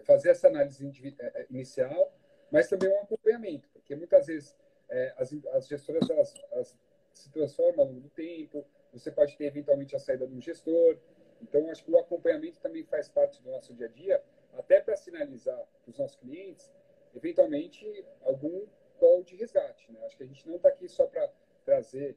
fazer 0.05 0.31
essa 0.31 0.49
análise 0.49 0.87
é, 1.19 1.41
é, 1.41 1.47
inicial, 1.51 2.13
mas 2.51 2.69
também 2.69 2.89
um 2.89 3.01
acompanhamento, 3.01 3.69
porque 3.73 3.95
muitas 3.97 4.27
vezes 4.27 4.57
é, 4.89 5.15
as, 5.17 5.33
as 5.53 5.67
gestoras 5.67 6.09
elas, 6.09 6.35
elas 6.53 6.77
se 7.13 7.31
transformam 7.31 7.81
ao 7.81 7.87
longo 7.87 8.01
do 8.01 8.11
tempo, 8.11 8.65
você 8.93 9.11
pode 9.11 9.37
ter 9.37 9.45
eventualmente 9.45 9.95
a 9.95 9.99
saída 9.99 10.27
de 10.27 10.35
um 10.35 10.41
gestor. 10.41 10.99
Então, 11.41 11.71
acho 11.71 11.85
que 11.85 11.91
o 11.91 11.99
acompanhamento 11.99 12.61
também 12.61 12.85
faz 12.85 13.09
parte 13.09 13.43
do 13.43 13.51
nosso 13.51 13.73
dia 13.75 13.87
a 13.87 13.89
dia, 13.89 14.23
até 14.59 14.81
para 14.81 14.97
sinalizar 14.97 15.57
para 15.57 15.91
os 15.91 15.99
nossos 15.99 16.17
clientes, 16.17 16.71
eventualmente, 17.15 18.05
algum 18.23 18.67
call 19.01 19.25
de 19.25 19.35
resgate. 19.35 19.91
Né? 19.91 19.99
Acho 20.05 20.17
que 20.17 20.23
a 20.23 20.27
gente 20.27 20.47
não 20.47 20.57
está 20.57 20.69
aqui 20.69 20.89
só 20.89 21.07
para 21.07 21.29
trazer 21.65 22.17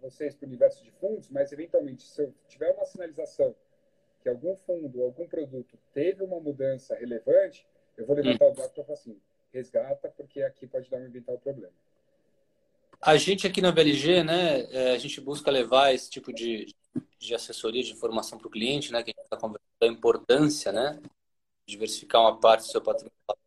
vocês 0.00 0.34
para 0.34 0.46
o 0.46 0.48
universo 0.48 0.82
de 0.82 0.90
fundos, 0.92 1.28
mas, 1.28 1.52
eventualmente, 1.52 2.02
se 2.02 2.22
eu 2.22 2.32
tiver 2.48 2.72
uma 2.72 2.86
sinalização 2.86 3.54
que 4.22 4.28
algum 4.28 4.56
fundo, 4.56 5.02
algum 5.02 5.26
produto 5.26 5.78
teve 5.92 6.22
uma 6.22 6.40
mudança 6.40 6.94
relevante, 6.94 7.66
eu 7.96 8.06
vou 8.06 8.16
levantar 8.16 8.46
o 8.46 8.54
braço 8.54 8.72
para 8.72 8.84
falar 8.84 8.98
assim, 8.98 9.20
resgata, 9.52 10.08
porque 10.16 10.42
aqui 10.42 10.66
pode 10.66 10.88
dar 10.88 10.98
um 10.98 11.04
eventual 11.04 11.38
problema. 11.38 11.72
A 13.00 13.16
gente 13.16 13.46
aqui 13.46 13.62
na 13.62 13.70
VLG, 13.70 14.22
né, 14.22 14.60
é, 14.70 14.92
a 14.92 14.98
gente 14.98 15.20
busca 15.20 15.50
levar 15.50 15.94
esse 15.94 16.10
tipo 16.10 16.32
de, 16.32 16.74
de 17.18 17.34
assessoria, 17.34 17.82
de 17.82 17.92
informação 17.92 18.38
para 18.38 18.46
o 18.46 18.50
cliente, 18.50 18.92
né, 18.92 19.02
que 19.02 19.10
a 19.10 19.14
gente 19.14 19.24
está 19.24 19.36
conversando 19.38 19.78
da 19.80 19.86
importância, 19.86 20.70
né, 20.70 21.00
diversificar 21.66 22.20
uma 22.20 22.38
parte 22.38 22.62
do 22.62 22.70
seu 22.70 22.82
patrimônio 22.82 23.39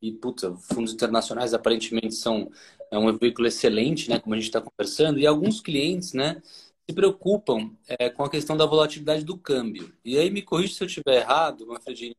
e, 0.00 0.12
puta, 0.12 0.54
fundos 0.56 0.92
internacionais 0.92 1.54
aparentemente 1.54 2.14
são 2.14 2.50
é 2.90 2.98
um 2.98 3.16
veículo 3.16 3.48
excelente, 3.48 4.08
né, 4.08 4.18
como 4.18 4.34
a 4.34 4.38
gente 4.38 4.46
está 4.46 4.60
conversando, 4.60 5.18
e 5.18 5.26
alguns 5.26 5.60
clientes, 5.60 6.12
né, 6.12 6.40
se 6.88 6.94
preocupam 6.94 7.72
é, 7.88 8.08
com 8.08 8.22
a 8.24 8.30
questão 8.30 8.56
da 8.56 8.64
volatilidade 8.64 9.24
do 9.24 9.36
câmbio. 9.36 9.92
E 10.04 10.16
aí 10.18 10.30
me 10.30 10.42
corrija 10.42 10.74
se 10.74 10.82
eu 10.84 10.86
estiver 10.86 11.16
errado, 11.16 11.66
Manfredini, 11.66 12.16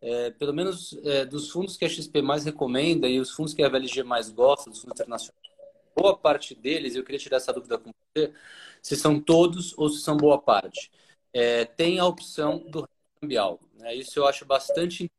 é, 0.00 0.30
pelo 0.32 0.52
menos 0.52 0.98
é, 1.04 1.24
dos 1.24 1.50
fundos 1.50 1.76
que 1.76 1.84
a 1.84 1.88
XP 1.88 2.20
mais 2.20 2.44
recomenda 2.44 3.08
e 3.08 3.20
os 3.20 3.30
fundos 3.30 3.54
que 3.54 3.62
a 3.62 3.68
VLG 3.68 4.02
mais 4.02 4.28
gosta, 4.30 4.70
dos 4.70 4.80
fundos 4.80 4.94
internacionais, 4.94 5.42
boa 5.94 6.16
parte 6.16 6.54
deles, 6.54 6.94
eu 6.94 7.04
queria 7.04 7.18
tirar 7.18 7.38
essa 7.38 7.52
dúvida 7.52 7.78
com 7.78 7.90
você, 8.14 8.32
se 8.82 8.96
são 8.96 9.20
todos 9.20 9.76
ou 9.78 9.88
se 9.88 10.00
são 10.00 10.16
boa 10.16 10.38
parte, 10.38 10.90
é, 11.32 11.64
tem 11.64 11.98
a 11.98 12.06
opção 12.06 12.58
do 12.68 12.88
cambial. 13.20 13.60
Né? 13.74 13.94
Isso 13.94 14.18
eu 14.18 14.26
acho 14.26 14.44
bastante 14.44 15.10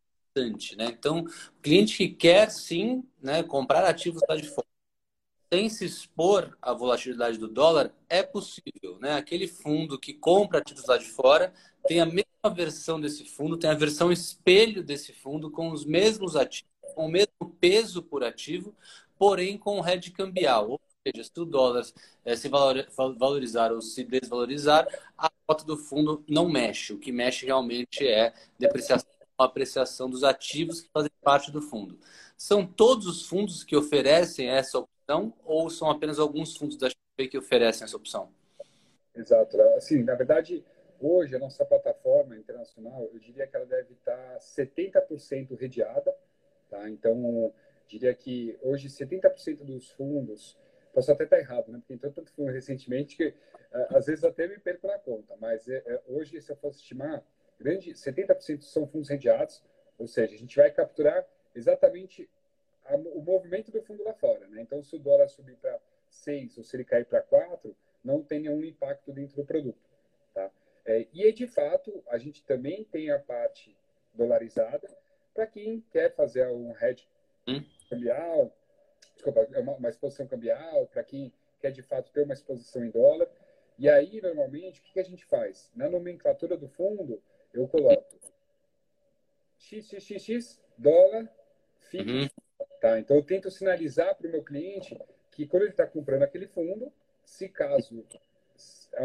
Né? 0.76 0.86
Então, 0.86 1.20
o 1.22 1.62
cliente 1.62 1.98
que 1.98 2.10
quer 2.10 2.50
sim 2.50 3.04
né, 3.22 3.44
comprar 3.44 3.86
ativos 3.86 4.22
lá 4.28 4.36
de 4.36 4.48
fora, 4.48 4.68
sem 5.52 5.70
se 5.70 5.86
expor 5.86 6.58
à 6.62 6.74
volatilidade 6.74 7.38
do 7.38 7.48
dólar, 7.48 7.94
é 8.10 8.22
possível. 8.22 8.98
Né? 9.00 9.14
Aquele 9.14 9.48
fundo 9.48 10.00
que 10.00 10.14
compra 10.14 10.60
ativos 10.60 10.86
lá 10.86 10.98
de 10.98 11.06
fora 11.06 11.54
tem 11.88 12.02
a 12.02 12.06
mesma 12.06 12.28
versão 12.54 13.00
desse 13.00 13.26
fundo, 13.26 13.58
tem 13.58 13.70
a 13.70 13.76
versão 13.76 14.12
espelho 14.12 14.84
desse 14.84 15.14
fundo, 15.14 15.50
com 15.50 15.72
os 15.72 15.86
mesmos 15.86 16.36
ativos, 16.36 16.70
com 16.94 17.06
o 17.06 17.12
mesmo 17.12 17.56
peso 17.60 18.04
por 18.04 18.24
ativo, 18.24 18.76
porém 19.18 19.58
com 19.58 19.80
o 19.80 19.88
hedge 19.88 20.12
cambial. 20.12 20.72
Ou 20.72 20.82
seja, 21.06 21.24
se 21.24 21.40
o 21.40 21.46
dólar 21.46 21.86
é, 22.26 22.36
se 22.36 22.50
valorizar 22.50 23.72
ou 23.72 23.82
se 23.82 24.04
desvalorizar, 24.04 24.88
a 25.18 25.32
cota 25.46 25.64
do 25.64 25.78
fundo 25.78 26.24
não 26.28 26.50
mexe. 26.50 26.94
O 26.94 27.00
que 27.00 27.12
mexe 27.12 27.46
realmente 27.46 28.06
é 28.06 28.34
depreciação 28.60 29.17
ou 29.38 29.46
apreciação 29.46 30.10
dos 30.10 30.24
ativos 30.24 30.82
que 30.82 30.90
fazem 30.90 31.12
parte 31.22 31.52
do 31.52 31.62
fundo. 31.62 32.00
São 32.36 32.66
todos 32.66 33.06
os 33.06 33.26
fundos 33.26 33.64
que 33.64 33.76
oferecem 33.76 34.50
essa 34.50 34.80
opção 34.80 35.34
ou 35.46 35.70
são 35.70 35.90
apenas 35.90 36.20
alguns 36.20 36.58
fundos 36.58 36.78
da 36.78 36.90
XP 36.90 37.28
que 37.30 37.38
oferecem 37.38 37.86
essa 37.86 37.96
opção? 37.96 38.30
Exato. 39.16 39.60
Assim, 39.76 40.04
na 40.04 40.16
verdade, 40.16 40.64
hoje 41.00 41.36
a 41.36 41.40
nossa 41.40 41.66
plataforma 41.66 42.38
internacional, 42.38 43.10
eu 43.14 43.20
diria 43.20 43.48
que 43.48 43.56
ela 43.56 43.66
deve 43.66 43.94
estar 43.94 44.38
70% 44.40 45.58
redeada, 45.58 46.14
tá? 46.70 46.90
Então, 46.90 47.54
diria 47.88 48.14
que 48.14 48.58
hoje 48.62 48.90
70% 48.90 49.64
dos 49.64 49.90
fundos, 49.92 50.58
posso 50.94 51.12
até 51.12 51.24
estar 51.24 51.40
errado, 51.40 51.72
né? 51.72 51.80
Porque 51.80 51.94
entrou 51.94 52.12
tanto 52.12 52.32
fundo 52.34 52.52
recentemente 52.52 53.16
que 53.16 53.34
eh, 53.72 53.88
às 53.92 54.06
vezes 54.06 54.24
até 54.24 54.48
me 54.48 54.60
perco 54.60 54.88
na 54.88 55.00
conta, 55.00 55.36
mas 55.40 55.68
é, 55.68 55.82
é, 55.86 56.02
hoje, 56.08 56.42
se 56.42 56.52
eu 56.52 56.56
fosse 56.56 56.80
estimar, 56.80 57.24
grande 57.60 57.92
70% 57.92 58.62
são 58.62 58.88
fundos 58.88 59.10
rendeados, 59.10 59.64
ou 59.98 60.08
seja, 60.08 60.36
a 60.36 60.38
gente 60.38 60.56
vai 60.56 60.72
capturar 60.72 61.26
exatamente 61.56 62.30
a, 62.86 62.96
o 62.96 63.22
movimento 63.22 63.72
do 63.72 63.82
fundo 63.82 64.04
lá 64.04 64.14
fora, 64.14 64.48
né? 64.48 64.62
Então, 64.62 64.84
se 64.84 64.96
o 64.96 65.00
dólar 65.00 65.28
subir 65.28 65.56
para 65.58 65.80
6 66.10 66.58
ou 66.58 66.64
se 66.64 66.76
ele 66.76 66.86
cair 66.86 67.06
para 67.06 67.22
4, 67.22 67.76
não 68.04 68.24
tem 68.24 68.42
nenhum 68.42 68.64
impacto 68.64 69.12
dentro 69.12 69.36
do 69.36 69.46
produto, 69.46 69.90
tá? 70.34 70.52
É, 70.86 71.06
e, 71.12 71.32
de 71.34 71.48
fato, 71.48 72.04
a 72.08 72.18
gente 72.18 72.44
também 72.46 72.84
tem 72.86 73.12
a 73.12 73.20
parte 73.20 73.76
dolarizada 74.14 74.88
para 75.34 75.46
quem 75.46 75.82
quer 75.92 76.16
fazer 76.16 76.48
um 76.48 76.74
hedge 76.82 77.08
hum? 77.48 77.64
cambial, 77.90 78.52
desculpa, 79.14 79.48
é 79.52 79.60
uma, 79.60 79.76
uma 79.76 79.90
exposição 79.90 80.26
cambial, 80.26 80.88
para 80.88 81.04
quem 81.04 81.34
quer 81.60 81.72
de 81.72 81.82
fato 81.82 82.12
ter 82.12 82.24
uma 82.24 82.34
exposição 82.34 82.84
em 82.84 82.90
dólar. 82.90 83.28
E 83.78 83.90
aí, 83.90 84.20
normalmente, 84.22 84.80
o 84.80 84.84
que, 84.84 84.94
que 84.94 85.00
a 85.00 85.04
gente 85.04 85.26
faz? 85.26 85.72
Na 85.76 85.90
nomenclatura 85.90 86.58
do 86.58 86.68
fundo, 86.68 87.22
eu 87.62 87.68
coloco 87.68 88.06
XXX, 89.60 90.62
dólar, 90.78 91.30
FIC. 91.80 92.10
Uhum. 92.10 92.30
Tá? 92.80 93.00
Então, 93.00 93.18
eu 93.18 93.24
tento 93.24 93.50
sinalizar 93.50 94.16
para 94.16 94.28
o 94.28 94.32
meu 94.32 94.44
cliente 94.44 95.00
que 95.32 95.48
quando 95.48 95.64
ele 95.64 95.72
está 95.72 95.86
comprando 95.86 96.24
aquele 96.24 96.48
fundo, 96.48 96.92
se 97.26 97.50
caso 97.50 98.06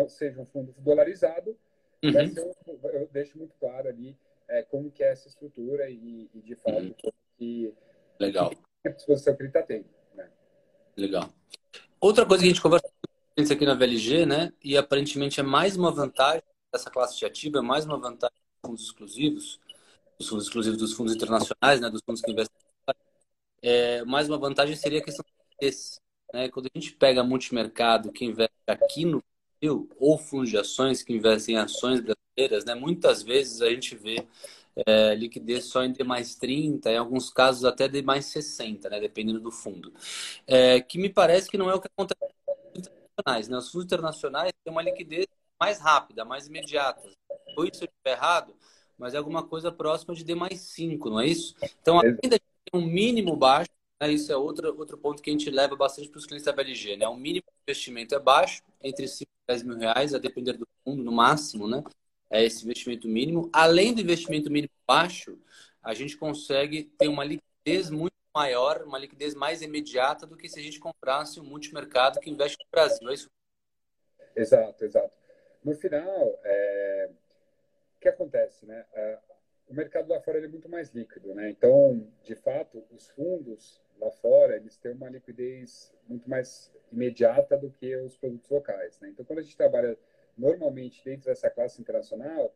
seja 0.09 0.41
um 0.41 0.47
fundo 0.47 0.75
dolarizado, 0.79 1.57
uhum. 2.03 2.11
um, 2.11 2.89
eu 2.89 3.09
deixo 3.13 3.37
muito 3.39 3.55
claro 3.59 3.89
ali 3.89 4.17
é, 4.49 4.63
como 4.63 4.91
que 4.91 5.03
é 5.03 5.11
essa 5.11 5.29
estrutura 5.29 5.91
e, 5.91 6.31
e 6.35 6.41
de 6.41 6.55
fato, 6.55 6.79
uhum. 6.79 7.13
que... 7.37 7.75
Legal 8.19 8.53
a 8.89 8.93
disposição 8.93 9.35
que 9.35 9.43
ele 9.43 9.49
está 9.49 9.63
tendo. 9.63 9.87
Né? 10.15 10.29
Legal. 10.97 11.31
Outra 12.01 12.27
coisa 12.27 12.43
que 12.43 12.49
a 12.49 12.53
gente 12.53 12.63
conversa 12.63 12.89
aqui 13.37 13.65
na 13.65 13.75
VLG, 13.75 14.27
né? 14.27 14.53
E 14.63 14.77
aparentemente 14.77 15.41
é 15.41 15.43
mais 15.43 15.77
uma 15.77 15.91
vantagem 15.91 16.43
dessa 16.73 16.91
classe 16.91 17.19
de 17.19 17.25
ativo, 17.25 17.59
é 17.59 17.63
mais 17.63 17.85
uma 17.85 17.99
vantagem 17.99 18.37
fundos 18.65 18.85
exclusivos, 18.85 19.61
os 20.19 20.29
fundos 20.29 20.47
exclusivos 20.47 20.79
dos 20.79 20.93
fundos 20.93 21.15
internacionais, 21.15 21.81
né, 21.81 21.91
dos 21.91 22.01
fundos 22.05 22.23
que 22.23 22.31
investem. 22.31 22.63
É, 23.61 24.05
mais 24.05 24.29
uma 24.29 24.39
vantagem 24.39 24.75
seria 24.77 25.01
a 25.01 25.05
questão 25.05 25.25
desse. 25.61 26.01
Né? 26.33 26.49
Quando 26.49 26.67
a 26.67 26.79
gente 26.79 26.93
pega 26.95 27.23
multimercado 27.23 28.13
que 28.13 28.25
investe 28.25 28.55
aqui 28.67 29.05
no 29.05 29.23
Brasil, 29.61 29.89
ou 29.99 30.19
fundos 30.19 30.51
de 30.51 30.59
ações 30.59 31.03
que 31.03 31.13
investem 31.13 31.57
em 31.57 31.59
ações 31.59 32.01
brasileiras, 32.01 32.65
né, 32.65 32.75
muitas 32.75 33.23
vezes 33.23 33.61
a 33.61 33.69
gente 33.69 33.97
vê 33.97 34.27
é, 34.87 35.15
liquidez 35.15 35.67
só 35.67 35.85
em 35.85 35.93
D 35.93 36.03
mais 36.03 36.35
30, 36.37 36.91
em 36.91 36.97
alguns 36.97 37.31
casos 37.31 37.65
até 37.65 37.89
D 37.89 38.03
mais 38.03 38.27
60, 38.27 38.89
né, 38.89 39.01
dependendo 39.01 39.41
do 39.41 39.51
fundo. 39.51 39.93
É, 40.47 40.81
que 40.81 40.99
me 40.99 41.09
parece 41.11 41.49
que 41.49 41.59
não 41.59 41.69
é 41.69 41.75
o 41.75 41.81
que 41.81 41.89
acontece 41.89 42.21
nos 42.21 42.45
fundos 42.47 42.79
internacionais. 42.79 43.49
Né? 43.49 43.59
Os 43.59 43.71
fundos 43.71 43.85
internacionais 43.87 44.53
têm 44.65 44.73
uma 44.73 44.83
liquidez 44.83 45.27
mais 45.61 45.79
rápida, 45.79 46.25
mais 46.25 46.47
imediata. 46.47 47.09
Ou 47.57 47.65
isso 47.65 47.85
eu 47.85 47.89
estiver 47.89 48.17
errado, 48.17 48.55
mas 48.99 49.15
é 49.15 49.19
alguma 49.19 49.43
coisa 49.43 49.71
próxima 49.71 50.15
de 50.15 50.25
D 50.25 50.35
mais 50.35 50.61
5, 50.61 51.11
não 51.11 51.21
é 51.21 51.27
isso? 51.27 51.55
Então, 51.81 52.01
ainda 52.01 52.39
tem 52.39 52.41
um 52.75 52.85
mínimo 52.85 53.37
baixo, 53.37 53.71
né? 54.01 54.13
isso 54.13 54.33
é 54.33 54.37
outro, 54.37 54.77
outro 54.79 54.97
ponto 54.99 55.23
que 55.23 55.31
a 55.31 55.33
gente 55.33 55.51
leva 55.51 55.77
bastante 55.77 56.09
para 56.09 56.19
os 56.19 56.27
clientes 56.27 56.47
da 56.47 56.53
BLG, 56.53 56.97
né? 56.97 57.09
O 57.09 57.17
mínimo 57.17 57.45
de 57.47 57.63
investimento 57.63 58.15
é 58.15 58.19
baixo, 58.19 58.63
entre 58.83 59.07
5 59.07 59.29
e 59.31 59.53
10 59.53 59.63
mil 59.63 59.77
reais, 59.77 60.15
a 60.15 60.19
depender 60.19 60.55
do 60.55 60.67
fundo, 60.85 61.03
no 61.03 61.13
máximo, 61.13 61.69
né? 61.69 61.83
é 62.33 62.43
esse 62.43 62.65
investimento 62.65 63.07
mínimo. 63.07 63.51
Além 63.53 63.95
do 63.95 64.01
investimento 64.01 64.51
mínimo 64.51 64.73
baixo, 64.87 65.39
a 65.83 65.93
gente 65.93 66.17
consegue 66.17 66.85
ter 66.99 67.09
uma 67.09 67.25
liquidez 67.25 67.91
muito 67.91 68.15
maior, 68.35 68.83
uma 68.83 68.99
liquidez 68.99 69.35
mais 69.35 69.61
imediata 69.61 70.27
do 70.27 70.37
que 70.37 70.49
se 70.49 70.59
a 70.59 70.63
gente 70.63 70.81
comprasse 70.81 71.39
um 71.39 71.45
multimercado 71.45 72.19
que 72.19 72.31
investe 72.31 72.57
no 72.59 72.71
Brasil. 72.71 73.11
É 73.11 73.15
isso? 73.15 73.31
Exato, 74.35 74.85
exato. 74.85 75.15
No 75.63 75.75
final, 75.75 76.41
é... 76.43 77.11
que 78.03 78.09
acontece, 78.09 78.67
né? 78.67 78.85
É, 78.95 79.19
o 79.69 79.75
mercado 79.75 80.11
lá 80.11 80.21
fora 80.21 80.45
é 80.45 80.49
muito 80.49 80.69
mais 80.69 80.91
líquido, 80.91 81.35
né? 81.35 81.49
Então, 81.49 82.07
de 82.23 82.35
fato, 82.35 82.85
os 82.91 83.09
fundos 83.11 83.81
lá 83.99 84.11
fora 84.11 84.57
eles 84.57 84.77
têm 84.77 84.93
uma 84.93 85.09
liquidez 85.09 85.95
muito 86.09 86.29
mais 86.29 86.71
imediata 86.91 87.57
do 87.57 87.71
que 87.71 87.97
os 87.97 88.17
produtos 88.17 88.51
locais, 88.51 88.99
né? 89.01 89.09
Então, 89.09 89.25
quando 89.25 89.39
a 89.39 89.43
gente 89.43 89.57
trabalha 89.57 89.97
normalmente 90.37 91.05
dentro 91.05 91.27
dessa 91.27 91.49
classe 91.49 91.81
internacional, 91.81 92.55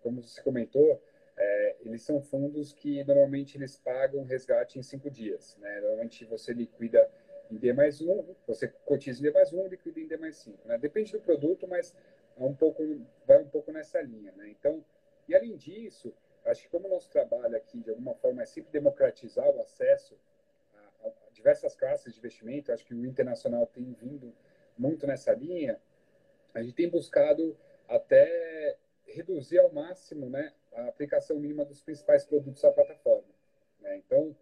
como 0.00 0.22
você 0.22 0.42
comentou, 0.42 1.00
é, 1.36 1.76
eles 1.82 2.02
são 2.02 2.20
fundos 2.20 2.72
que 2.72 3.04
normalmente 3.04 3.56
eles 3.56 3.76
pagam 3.76 4.24
resgate 4.24 4.78
em 4.78 4.82
cinco 4.82 5.10
dias. 5.10 5.56
Né? 5.60 5.80
Normalmente 5.80 6.24
você 6.24 6.52
liquida 6.52 7.08
em 7.50 7.56
D 7.56 7.72
mais 7.72 8.00
um, 8.00 8.34
você 8.46 8.68
cotiza 8.68 9.20
em 9.20 9.22
D 9.22 9.30
mais 9.30 9.52
um, 9.52 9.66
liquida 9.66 10.00
em 10.00 10.06
D 10.06 10.16
mais 10.16 10.36
cinco. 10.36 10.66
Né? 10.66 10.76
Depende 10.78 11.12
do 11.12 11.20
produto, 11.20 11.66
mas 11.68 11.94
é 12.38 12.44
um 12.44 12.54
pouco, 12.54 12.82
vai 13.26 13.42
um 13.42 13.48
pouco 13.48 13.72
nessa 13.72 14.00
linha. 14.00 14.32
Né? 14.32 14.48
Então, 14.50 14.84
e 15.28 15.34
além 15.34 15.56
disso, 15.56 16.14
acho 16.44 16.62
que 16.62 16.68
como 16.68 16.86
o 16.86 16.90
nosso 16.90 17.10
trabalho 17.10 17.56
aqui, 17.56 17.80
de 17.80 17.90
alguma 17.90 18.14
forma, 18.14 18.42
é 18.42 18.46
sempre 18.46 18.70
democratizar 18.70 19.48
o 19.48 19.60
acesso 19.60 20.16
a, 20.74 21.08
a 21.08 21.30
diversas 21.32 21.74
classes 21.74 22.12
de 22.12 22.18
investimento, 22.18 22.72
acho 22.72 22.84
que 22.84 22.94
o 22.94 23.04
internacional 23.04 23.66
tem 23.66 23.92
vindo 23.92 24.32
muito 24.76 25.06
nessa 25.06 25.32
linha, 25.32 25.80
a 26.54 26.62
gente 26.62 26.74
tem 26.74 26.88
buscado 26.88 27.56
até 27.88 28.76
reduzir 29.06 29.58
ao 29.58 29.72
máximo 29.72 30.28
né, 30.28 30.52
a 30.72 30.86
aplicação 30.86 31.38
mínima 31.38 31.64
dos 31.64 31.82
principais 31.82 32.24
produtos 32.24 32.62
da 32.62 32.70
plataforma. 32.70 33.28
Né? 33.80 33.96
Então, 33.96 34.36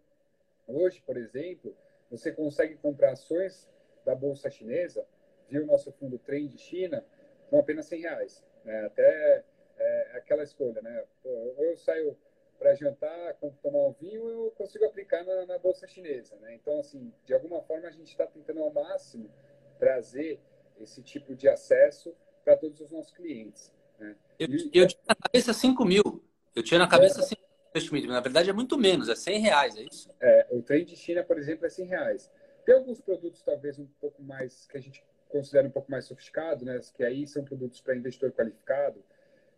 hoje, 0.67 1.01
por 1.01 1.17
exemplo, 1.17 1.75
você 2.09 2.31
consegue 2.31 2.75
comprar 2.75 3.13
ações 3.13 3.69
da 4.05 4.13
Bolsa 4.13 4.49
Chinesa 4.49 5.05
via 5.49 5.63
o 5.63 5.65
nosso 5.65 5.91
fundo 5.93 6.19
Trend 6.19 6.57
China 6.57 7.03
com 7.49 7.59
apenas 7.59 7.85
100 7.87 8.01
reais. 8.01 8.43
Né? 8.63 8.85
Até 8.85 9.43
é, 9.77 10.11
aquela 10.17 10.43
escolha, 10.43 10.81
né? 10.81 11.03
ou 11.23 11.55
eu 11.63 11.77
saio 11.77 12.17
para 12.57 12.73
jantar, 12.73 13.35
tomar 13.61 13.79
um 13.87 13.93
vinho, 13.93 14.27
eu 14.27 14.51
consigo 14.57 14.85
aplicar 14.85 15.23
na, 15.23 15.45
na 15.45 15.59
Bolsa 15.59 15.87
Chinesa. 15.87 16.35
Né? 16.37 16.55
Então, 16.55 16.79
assim, 16.79 17.13
de 17.25 17.33
alguma 17.33 17.61
forma, 17.61 17.87
a 17.87 17.91
gente 17.91 18.07
está 18.09 18.25
tentando 18.25 18.61
ao 18.63 18.73
máximo 18.73 19.29
trazer 19.77 20.39
esse 20.79 21.03
tipo 21.03 21.35
de 21.35 21.47
acesso 21.47 22.15
para 22.43 22.57
todos 22.57 22.81
os 22.81 22.91
nossos 22.91 23.11
clientes. 23.11 23.71
Né? 23.99 24.15
Eu, 24.39 24.47
eu, 24.73 24.87
tinha 24.87 25.03
na 25.07 25.15
cabeça 25.15 25.53
5 25.53 25.85
mil. 25.85 26.23
Eu 26.55 26.63
tinha 26.63 26.79
na 26.79 26.87
cabeça 26.87 27.21
5 27.21 27.39
mil 27.39 27.47
investimento. 27.69 28.07
Na 28.07 28.19
verdade, 28.19 28.49
é 28.49 28.53
muito 28.53 28.77
menos, 28.77 29.09
é 29.09 29.15
100 29.15 29.39
reais, 29.39 29.77
é 29.77 29.83
isso? 29.83 30.09
É, 30.19 30.47
o 30.51 30.61
trade 30.61 30.85
de 30.85 30.95
China, 30.95 31.23
por 31.23 31.37
exemplo, 31.37 31.65
é 31.65 31.69
100 31.69 31.85
reais. 31.85 32.31
Tem 32.65 32.75
alguns 32.75 32.99
produtos, 32.99 33.41
talvez, 33.41 33.79
um 33.79 33.87
pouco 33.99 34.21
mais, 34.21 34.65
que 34.67 34.77
a 34.77 34.81
gente 34.81 35.03
considera 35.29 35.67
um 35.67 35.71
pouco 35.71 35.91
mais 35.91 36.05
sofisticado, 36.05 36.65
né? 36.65 36.79
Que 36.95 37.03
aí 37.03 37.27
são 37.27 37.43
produtos 37.43 37.81
para 37.81 37.95
investidor 37.95 38.31
qualificado, 38.31 39.03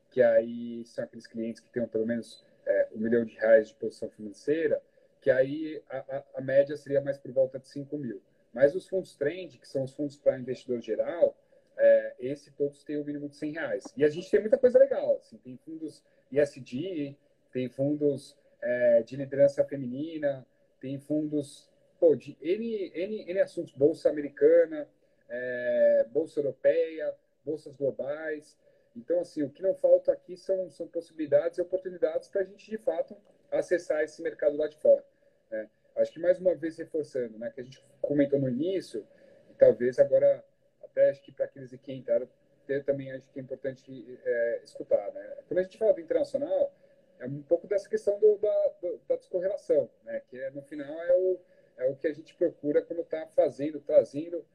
que 0.10 0.22
aí 0.22 0.84
são 0.86 1.04
aqueles 1.04 1.28
clientes 1.28 1.62
que 1.62 1.70
tenham 1.70 1.88
pelo 1.88 2.06
menos 2.06 2.46
é, 2.66 2.88
um 2.94 3.00
milhão 3.00 3.24
de 3.26 3.36
reais 3.36 3.70
de 3.70 3.76
posição 3.76 4.10
financeira, 4.10 4.82
que 5.22 5.30
aí 5.30 5.82
a, 5.90 5.98
a, 5.98 6.24
a 6.36 6.42
média 6.42 6.76
seria 6.78 7.02
mais 7.02 7.18
por 7.18 7.32
volta 7.32 7.60
de 7.60 7.68
5 7.68 7.98
mil. 7.98 8.22
Mas 8.54 8.76
os 8.76 8.88
fundos 8.88 9.16
trend, 9.16 9.58
que 9.60 9.68
são 9.68 9.84
os 9.84 9.94
fundos 9.94 10.18
para 10.18 10.40
investidor 10.40 10.82
geral, 10.82 11.38
é, 11.78 12.16
esse 12.20 12.52
todos 12.52 12.84
têm 12.84 12.98
o 12.98 13.06
mínimo 13.06 13.30
de 13.30 13.36
100 13.36 13.52
reais. 13.52 13.84
E 13.96 14.04
a 14.04 14.10
gente 14.10 14.30
tem 14.30 14.40
muita 14.40 14.58
coisa 14.58 14.78
legal. 14.80 15.18
Assim, 15.18 15.38
tem 15.38 15.58
fundos 15.58 16.04
ISD, 16.32 17.16
tem 17.52 17.70
fundos 17.70 18.38
é, 18.62 19.04
de 19.04 19.16
liderança 19.16 19.64
feminina, 19.64 20.46
tem 20.80 21.00
fundos 21.00 21.70
pô, 22.00 22.16
de 22.16 22.38
N, 22.42 22.92
N, 22.94 23.32
N 23.32 23.40
assuntos, 23.42 23.74
Bolsa 23.74 24.10
Americana, 24.10 24.88
é, 25.30 26.06
Bolsa 26.10 26.40
Europeia, 26.40 27.16
Bolsas 27.46 27.76
Globais. 27.76 28.58
Então, 28.96 29.22
assim, 29.22 29.44
o 29.44 29.50
que 29.50 29.62
não 29.62 29.76
falta 29.76 30.12
aqui 30.12 30.36
são, 30.36 30.70
são 30.70 30.88
possibilidades 30.88 31.58
e 31.58 31.62
oportunidades 31.62 32.28
para 32.28 32.42
a 32.42 32.44
gente, 32.44 32.70
de 32.70 32.78
fato, 32.78 33.16
acessar 33.52 34.04
esse 34.04 34.22
mercado 34.22 34.58
lá 34.58 34.68
de 34.68 34.78
fora. 34.78 35.06
Né? 35.50 35.70
Acho 35.96 36.12
que 36.12 36.20
mais 36.20 36.40
uma 36.40 36.56
vez 36.56 36.78
reforçando, 36.78 37.38
né, 37.38 37.52
que 37.52 37.62
a 37.62 37.64
gente 37.64 37.84
comentou 38.02 38.40
no 38.40 38.50
início, 38.50 39.06
e 39.50 39.54
talvez 39.54 40.00
agora 40.00 40.44
até 40.84 41.10
acho 41.10 41.22
que 41.22 41.32
para 41.32 41.46
aqueles 41.46 41.72
que 41.72 41.94
entraram 41.94 42.28
ter 42.66 42.84
também 42.84 43.12
acho 43.12 43.28
que 43.32 43.40
é 43.40 43.42
importante 43.42 44.20
é, 44.24 44.62
escutar, 44.64 45.12
né? 45.12 45.38
Quando 45.48 45.60
a 45.60 45.64
gente 45.64 45.78
fala 45.78 45.94
do 45.94 46.02
internacional, 46.02 46.72
é 47.20 47.26
um 47.26 47.42
pouco 47.42 47.68
dessa 47.68 47.90
questão 47.90 48.20
do, 48.20 48.38
da, 48.38 48.72
do, 48.80 49.02
da 49.08 49.16
descorrelação, 49.16 49.90
né? 50.04 50.22
Que 50.30 50.40
é, 50.40 50.52
no 50.52 50.62
final 50.62 50.88
é 50.88 51.14
o, 51.18 51.40
é 51.78 51.86
o 51.90 51.96
que 51.96 52.08
a 52.08 52.14
gente 52.14 52.36
procura 52.36 52.84
quando 52.84 53.02
está 53.02 53.26
fazendo, 53.36 53.80
trazendo 53.80 54.46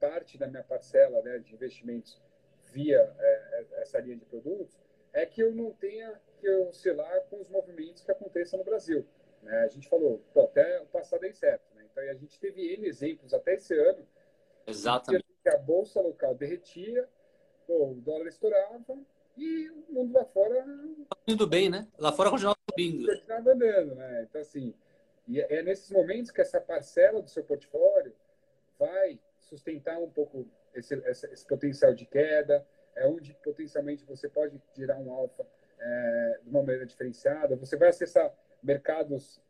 parte 0.00 0.38
da 0.38 0.48
minha 0.48 0.64
parcela 0.64 1.20
né, 1.22 1.38
de 1.38 1.54
investimentos 1.54 2.20
via 2.72 2.98
é, 3.18 3.66
é, 3.74 3.82
essa 3.82 4.00
linha 4.00 4.16
de 4.16 4.24
produtos, 4.24 4.80
é 5.12 5.26
que 5.26 5.42
eu 5.42 5.52
não 5.52 5.72
tenha 5.72 6.20
que 6.40 6.48
oscilar 6.48 7.22
com 7.28 7.40
os 7.40 7.48
movimentos 7.48 8.02
que 8.02 8.10
aconteçam 8.10 8.58
no 8.58 8.64
Brasil. 8.64 9.06
Né? 9.42 9.56
A 9.62 9.68
gente 9.68 9.88
falou, 9.88 10.22
pô, 10.32 10.42
até 10.42 10.80
o 10.80 10.86
passado 10.86 11.24
é 11.24 11.28
incerto. 11.28 11.64
Né? 11.74 11.84
Então, 11.90 12.02
a 12.02 12.14
gente 12.14 12.38
teve 12.38 12.74
N 12.74 12.86
exemplos 12.86 13.34
até 13.34 13.54
esse 13.54 13.74
ano. 13.74 14.06
Exatamente. 14.66 15.26
Que 15.42 15.48
a 15.48 15.58
bolsa 15.58 16.00
local 16.00 16.34
derretia, 16.34 17.08
pô, 17.66 17.90
o 17.90 17.94
dólar 17.94 18.26
estourava 18.28 18.98
e 19.36 19.70
o 19.70 19.92
mundo 19.92 20.12
lá 20.14 20.24
fora. 20.24 20.64
Indo 21.26 21.46
bem, 21.46 21.70
né? 21.70 21.88
Lá 21.98 22.12
fora 22.12 22.30
continuava 22.30 22.58
subindo. 22.70 23.06
Continuava 23.06 23.52
andando, 23.52 23.94
né? 23.94 24.26
Então, 24.28 24.40
assim, 24.40 24.74
e 25.26 25.40
é 25.40 25.62
nesses 25.62 25.90
momentos 25.90 26.30
que 26.30 26.40
essa 26.40 26.60
parcela 26.60 27.22
do 27.22 27.30
seu 27.30 27.42
portfólio 27.42 28.14
vai 28.78 29.18
sustentar 29.50 29.98
um 29.98 30.08
pouco 30.08 30.48
esse, 30.74 30.94
esse, 30.94 31.26
esse 31.26 31.46
potencial 31.46 31.92
de 31.92 32.06
queda, 32.06 32.64
é 32.94 33.06
onde 33.06 33.34
potencialmente 33.42 34.04
você 34.04 34.28
pode 34.28 34.60
tirar 34.72 34.98
um 34.98 35.12
alfa 35.12 35.46
é, 35.78 36.40
de 36.42 36.48
uma 36.48 36.62
maneira 36.62 36.86
diferenciada. 36.86 37.56
Você 37.56 37.76
vai 37.76 37.88
acessar 37.88 38.32
mercados 38.62 39.42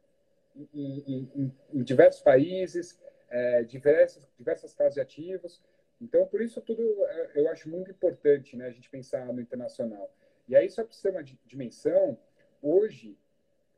em, 0.72 1.28
em, 1.34 1.52
em 1.72 1.82
diversos 1.82 2.22
países, 2.22 2.98
é, 3.28 3.62
diversas, 3.62 4.26
diversas 4.38 4.74
classes 4.74 4.94
de 4.94 5.00
ativos. 5.00 5.62
Então, 6.00 6.26
por 6.26 6.40
isso 6.40 6.60
tudo 6.62 6.82
é, 7.06 7.32
eu 7.34 7.48
acho 7.50 7.68
muito 7.68 7.90
importante 7.90 8.56
né, 8.56 8.66
a 8.66 8.70
gente 8.70 8.88
pensar 8.88 9.26
no 9.26 9.40
internacional. 9.40 10.10
E 10.48 10.56
aí, 10.56 10.68
só 10.70 10.82
para 10.82 10.92
você 10.92 11.10
uma 11.10 11.22
dimensão, 11.22 12.18
hoje 12.62 13.16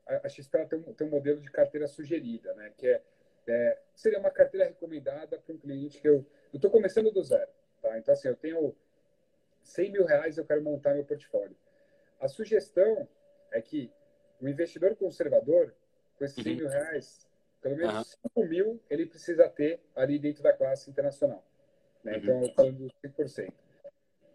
a 0.05 0.27
XP 0.27 0.65
tem 0.65 0.79
um, 0.79 0.93
tem 0.93 1.07
um 1.07 1.11
modelo 1.11 1.39
de 1.39 1.49
carteira 1.49 1.87
sugerida, 1.87 2.53
né, 2.55 2.73
que 2.77 2.87
é, 2.87 3.01
é 3.47 3.79
seria 3.95 4.19
uma 4.19 4.31
carteira 4.31 4.65
recomendada 4.65 5.37
para 5.37 5.53
um 5.53 5.57
cliente 5.57 5.99
que 6.01 6.07
eu 6.07 6.25
estou 6.53 6.71
começando 6.71 7.11
do 7.11 7.23
zero. 7.23 7.49
Tá? 7.81 7.97
Então, 7.97 8.13
assim, 8.13 8.27
eu 8.27 8.35
tenho 8.35 8.75
100 9.63 9.91
mil 9.91 10.05
reais 10.05 10.37
eu 10.37 10.45
quero 10.45 10.61
montar 10.61 10.93
meu 10.93 11.05
portfólio. 11.05 11.55
A 12.19 12.27
sugestão 12.27 13.07
é 13.51 13.61
que 13.61 13.91
o 14.41 14.47
investidor 14.47 14.95
conservador, 14.95 15.73
com 16.17 16.25
esses 16.25 16.41
100 16.43 16.53
uhum. 16.53 16.59
mil 16.59 16.67
reais, 16.69 17.27
pelo 17.61 17.77
menos 17.77 17.93
uhum. 17.93 18.29
5 18.35 18.45
mil 18.45 18.79
ele 18.89 19.05
precisa 19.05 19.47
ter 19.49 19.79
ali 19.95 20.19
dentro 20.19 20.43
da 20.43 20.53
classe 20.53 20.89
internacional. 20.89 21.43
Né? 22.03 22.13
Uhum. 22.13 22.17
Então, 22.17 22.53
falando 22.55 22.77
dos 22.77 22.93
5%. 23.05 23.53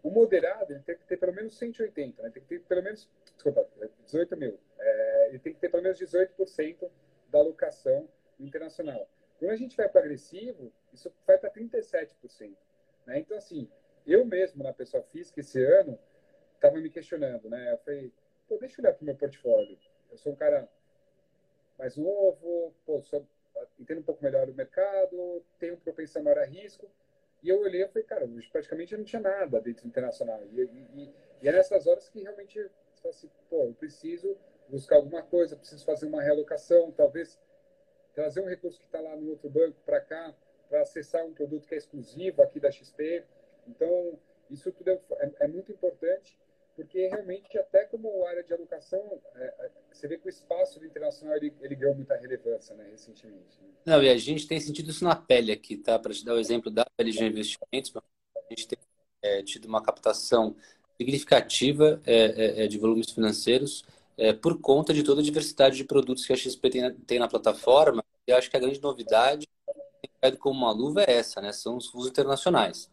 O 0.03 0.11
moderado, 0.11 0.73
ele 0.73 0.83
tem 0.83 0.97
que 0.97 1.05
ter 1.05 1.17
pelo 1.17 1.35
menos 1.35 1.59
180, 1.59 2.23
né? 2.23 2.31
tem 2.31 2.43
que 2.43 2.49
ter 2.49 2.61
pelo 2.61 2.83
menos, 2.83 3.11
desculpa, 3.35 3.67
18 4.05 4.37
mil. 4.37 4.59
É, 4.79 5.29
ele 5.29 5.39
tem 5.39 5.53
que 5.53 5.59
ter 5.59 5.69
pelo 5.69 5.83
menos 5.83 5.99
18% 5.99 6.77
da 6.79 6.79
alocação 6.79 6.89
internacional. 8.79 9.09
Quando 9.39 9.51
a 9.51 9.57
gente 9.57 9.77
vai 9.77 9.89
para 9.89 10.01
agressivo, 10.01 10.73
isso 10.93 11.13
vai 11.27 11.39
para 11.39 11.51
37%. 11.51 12.57
Né? 13.07 13.19
Então, 13.19 13.37
assim, 13.37 13.69
eu 14.07 14.25
mesmo, 14.25 14.63
na 14.63 14.73
pessoa 14.73 15.03
física, 15.03 15.41
esse 15.41 15.63
ano, 15.63 15.99
estava 16.55 16.77
me 16.77 16.91
questionando, 16.91 17.49
né? 17.49 17.73
Eu 17.73 17.79
falei, 17.79 18.13
pô, 18.49 18.57
deixa 18.59 18.81
eu 18.81 18.85
olhar 18.85 18.95
para 18.95 19.03
o 19.03 19.05
meu 19.05 19.15
portfólio. 19.15 19.79
Eu 20.11 20.17
sou 20.17 20.33
um 20.33 20.37
cara 20.37 20.69
mais 21.79 21.97
novo, 21.97 22.75
pô, 22.85 23.01
sou, 23.03 23.27
entendo 23.79 24.01
um 24.01 24.03
pouco 24.03 24.25
melhor 24.25 24.49
o 24.49 24.55
mercado, 24.55 25.45
tenho 25.59 25.77
propensão 25.77 26.23
maior 26.23 26.39
a 26.39 26.45
risco. 26.45 26.91
E 27.43 27.49
eu 27.49 27.61
olhei 27.61 27.85
e 27.85 27.89
falei, 27.89 28.03
cara, 28.03 28.29
praticamente 28.51 28.97
não 28.97 29.05
tinha 29.05 29.23
nada 29.23 29.61
dentro 29.61 29.85
do 29.85 29.89
internacional. 29.89 30.43
E, 30.47 30.63
e, 30.63 31.15
e 31.43 31.49
é 31.49 31.53
nessas 31.53 31.87
horas 31.87 32.09
que 32.09 32.21
realmente 32.21 32.59
eu 32.59 32.71
assim, 33.11 33.31
pô, 33.49 33.67
eu 33.67 33.75
preciso 33.75 34.37
buscar 34.69 34.97
alguma 34.97 35.23
coisa, 35.23 35.57
preciso 35.57 35.85
fazer 35.85 36.07
uma 36.07 36.21
realocação, 36.21 36.91
talvez 36.91 37.39
trazer 38.19 38.41
um 38.41 38.49
recurso 38.49 38.81
que 38.81 38.87
está 38.87 39.01
lá 39.01 39.15
no 39.15 39.31
outro 39.31 39.49
banco 39.49 39.77
para 39.87 40.01
cá, 40.01 40.35
para 40.69 40.83
acessar 40.83 41.25
um 41.25 41.33
produto 41.33 41.69
que 41.69 41.75
é 41.77 41.79
exclusivo 41.79 42.43
aqui 42.43 42.59
da 42.59 42.69
XP. 42.69 43.23
Então, 43.69 44.19
isso 44.51 44.73
tudo 44.73 44.91
é, 44.91 45.01
é, 45.21 45.33
é 45.43 45.47
muito 45.47 45.71
importante, 45.71 46.37
porque 46.75 47.07
realmente, 47.07 47.57
até 47.57 47.85
como 47.85 48.27
área 48.27 48.43
de 48.43 48.53
alocação, 48.53 49.23
é, 49.37 49.45
é 49.45 49.71
você 49.93 50.09
vê 50.09 50.19
que 50.19 50.27
o 50.27 50.29
espaço 50.29 50.85
internacional 50.85 51.37
ele, 51.37 51.55
ele 51.61 51.77
ganhou 51.77 51.95
muita 51.95 52.17
relevância 52.17 52.75
né, 52.75 52.89
recentemente. 52.91 53.57
Né? 53.63 53.69
Não, 53.87 54.03
e 54.03 54.09
a 54.09 54.19
gente 54.19 54.49
tem 54.49 54.59
sentido 54.59 54.91
isso 54.91 55.05
na 55.05 55.15
pele 55.15 55.53
aqui, 55.53 55.77
tá? 55.77 55.97
Para 55.97 56.13
te 56.13 56.25
dar 56.25 56.35
o 56.35 56.41
exemplo 56.41 56.73
da 56.73 56.85
LG 56.99 57.25
Investimentos, 57.25 57.93
a 57.97 58.41
gente 58.51 58.67
tem 58.67 58.79
é, 59.23 59.45
tido 59.45 59.67
uma 59.67 59.81
captação 59.81 60.57
significativa 60.97 62.03
é, 62.05 62.67
de 62.67 62.79
volumes 62.79 63.13
financeiros 63.13 63.85
é, 64.19 64.33
por 64.33 64.61
conta 64.61 64.93
de 64.93 65.05
toda 65.05 65.21
a 65.21 65.25
diversidade 65.25 65.77
de 65.77 65.85
produtos 65.85 66.27
que 66.27 66.33
a 66.33 66.37
XP 66.37 66.69
tem, 66.69 66.95
tem 67.07 67.19
na 67.21 67.29
plataforma. 67.29 68.05
E 68.27 68.33
acho 68.33 68.51
que 68.51 68.57
a 68.57 68.61
grande 68.61 68.83
novidade, 68.83 69.49
como 70.41 70.59
uma 70.59 70.73
luva, 70.73 71.03
é 71.03 71.13
essa, 71.13 71.41
né? 71.41 71.53
São 71.53 71.77
os 71.77 71.87
fundos 71.87 72.09
internacionais. 72.09 72.91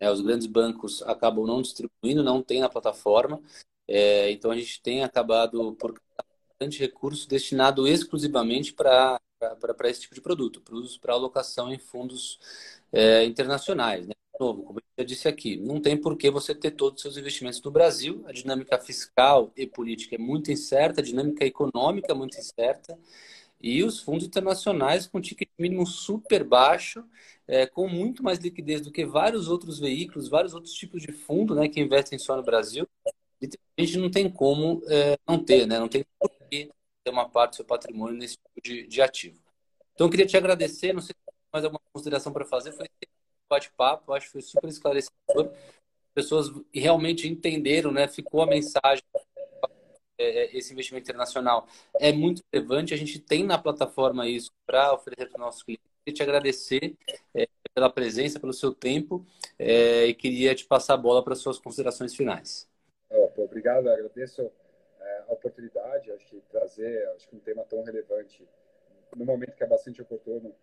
É, 0.00 0.10
os 0.10 0.20
grandes 0.20 0.46
bancos 0.46 1.00
acabam 1.02 1.46
não 1.46 1.62
distribuindo, 1.62 2.24
não 2.24 2.42
tem 2.42 2.60
na 2.60 2.68
plataforma. 2.68 3.40
É, 3.86 4.30
então 4.30 4.50
a 4.50 4.56
gente 4.56 4.82
tem 4.82 5.04
acabado 5.04 5.74
por 5.74 5.94
bastante 6.50 6.80
recurso 6.80 7.28
destinado 7.28 7.86
exclusivamente 7.86 8.72
para 8.72 9.20
esse 9.84 10.02
tipo 10.02 10.14
de 10.14 10.20
produto, 10.20 10.62
para 11.00 11.14
alocação 11.14 11.72
em 11.72 11.78
fundos 11.78 12.38
é, 12.92 13.24
internacionais. 13.24 14.06
Né? 14.06 14.13
Novo, 14.38 14.62
como 14.62 14.78
eu 14.78 14.84
já 14.98 15.04
disse 15.04 15.28
aqui, 15.28 15.56
não 15.56 15.80
tem 15.80 15.96
por 15.96 16.16
que 16.16 16.30
você 16.30 16.54
ter 16.54 16.72
todos 16.72 16.96
os 16.96 17.02
seus 17.02 17.16
investimentos 17.16 17.60
no 17.62 17.70
Brasil. 17.70 18.22
A 18.26 18.32
dinâmica 18.32 18.78
fiscal 18.78 19.52
e 19.56 19.66
política 19.66 20.16
é 20.16 20.18
muito 20.18 20.50
incerta, 20.50 21.00
a 21.00 21.04
dinâmica 21.04 21.44
econômica 21.44 22.12
é 22.12 22.14
muito 22.14 22.38
incerta. 22.38 22.98
E 23.60 23.82
os 23.82 24.00
fundos 24.00 24.26
internacionais 24.26 25.06
com 25.06 25.20
ticket 25.20 25.48
mínimo 25.58 25.86
super 25.86 26.44
baixo, 26.44 27.04
é, 27.48 27.66
com 27.66 27.88
muito 27.88 28.22
mais 28.22 28.38
liquidez 28.38 28.80
do 28.80 28.92
que 28.92 29.06
vários 29.06 29.48
outros 29.48 29.78
veículos, 29.78 30.28
vários 30.28 30.54
outros 30.54 30.74
tipos 30.74 31.02
de 31.02 31.12
fundo 31.12 31.54
né, 31.54 31.68
que 31.68 31.80
investem 31.80 32.18
só 32.18 32.36
no 32.36 32.42
Brasil. 32.42 32.86
Gente 33.78 33.98
não 33.98 34.10
tem 34.10 34.30
como 34.30 34.82
é, 34.88 35.16
não 35.26 35.42
ter, 35.42 35.66
né? 35.66 35.78
não 35.78 35.88
tem 35.88 36.04
por 36.18 36.30
que 36.50 36.70
ter 37.02 37.10
uma 37.10 37.28
parte 37.28 37.52
do 37.52 37.56
seu 37.56 37.64
patrimônio 37.64 38.16
nesse 38.16 38.36
tipo 38.36 38.60
de, 38.62 38.86
de 38.86 39.02
ativo. 39.02 39.38
Então, 39.94 40.06
eu 40.06 40.10
queria 40.10 40.26
te 40.26 40.36
agradecer. 40.36 40.92
Não 40.92 41.00
sei 41.00 41.14
se 41.14 41.26
tem 41.26 41.34
mais 41.52 41.64
alguma 41.64 41.80
consideração 41.92 42.32
para 42.32 42.44
fazer. 42.44 42.72
Foi 42.72 42.86
bate-papo, 43.54 44.12
acho 44.12 44.26
que 44.26 44.32
foi 44.32 44.42
super 44.42 44.68
esclarecedor. 44.68 45.50
As 45.50 46.14
pessoas 46.14 46.52
realmente 46.72 47.28
entenderam, 47.28 47.90
né? 47.90 48.06
Ficou 48.08 48.42
a 48.42 48.46
mensagem. 48.46 49.02
É, 50.16 50.44
é, 50.44 50.56
esse 50.56 50.72
investimento 50.72 51.04
internacional 51.04 51.66
é 51.98 52.12
muito 52.12 52.42
relevante. 52.52 52.94
A 52.94 52.96
gente 52.96 53.18
tem 53.18 53.44
na 53.44 53.58
plataforma 53.58 54.28
isso 54.28 54.50
para 54.66 54.92
oferecer 54.92 55.26
para 55.26 55.38
os 55.38 55.40
nossos 55.40 55.62
clientes. 55.62 55.84
Queria 56.04 56.16
te 56.16 56.22
agradecer 56.22 56.94
é, 57.34 57.48
pela 57.74 57.90
presença, 57.90 58.38
pelo 58.38 58.52
seu 58.52 58.72
tempo 58.72 59.26
é, 59.58 60.06
e 60.06 60.14
queria 60.14 60.54
te 60.54 60.64
passar 60.64 60.94
a 60.94 60.98
bola 60.98 61.24
para 61.24 61.32
as 61.32 61.40
suas 61.40 61.58
considerações 61.58 62.14
finais. 62.14 62.68
Obrigado, 63.36 63.88
agradeço 63.88 64.50
é, 65.00 65.22
a 65.28 65.32
oportunidade. 65.32 66.10
Acho 66.12 66.26
que 66.26 66.40
trazer, 66.50 67.08
acho 67.16 67.28
que 67.28 67.36
um 67.36 67.40
tema 67.40 67.64
tão 67.64 67.82
relevante 67.82 68.46
no 69.16 69.24
momento 69.24 69.56
que 69.56 69.64
é 69.64 69.66
bastante 69.66 70.02
oportuno 70.02 70.54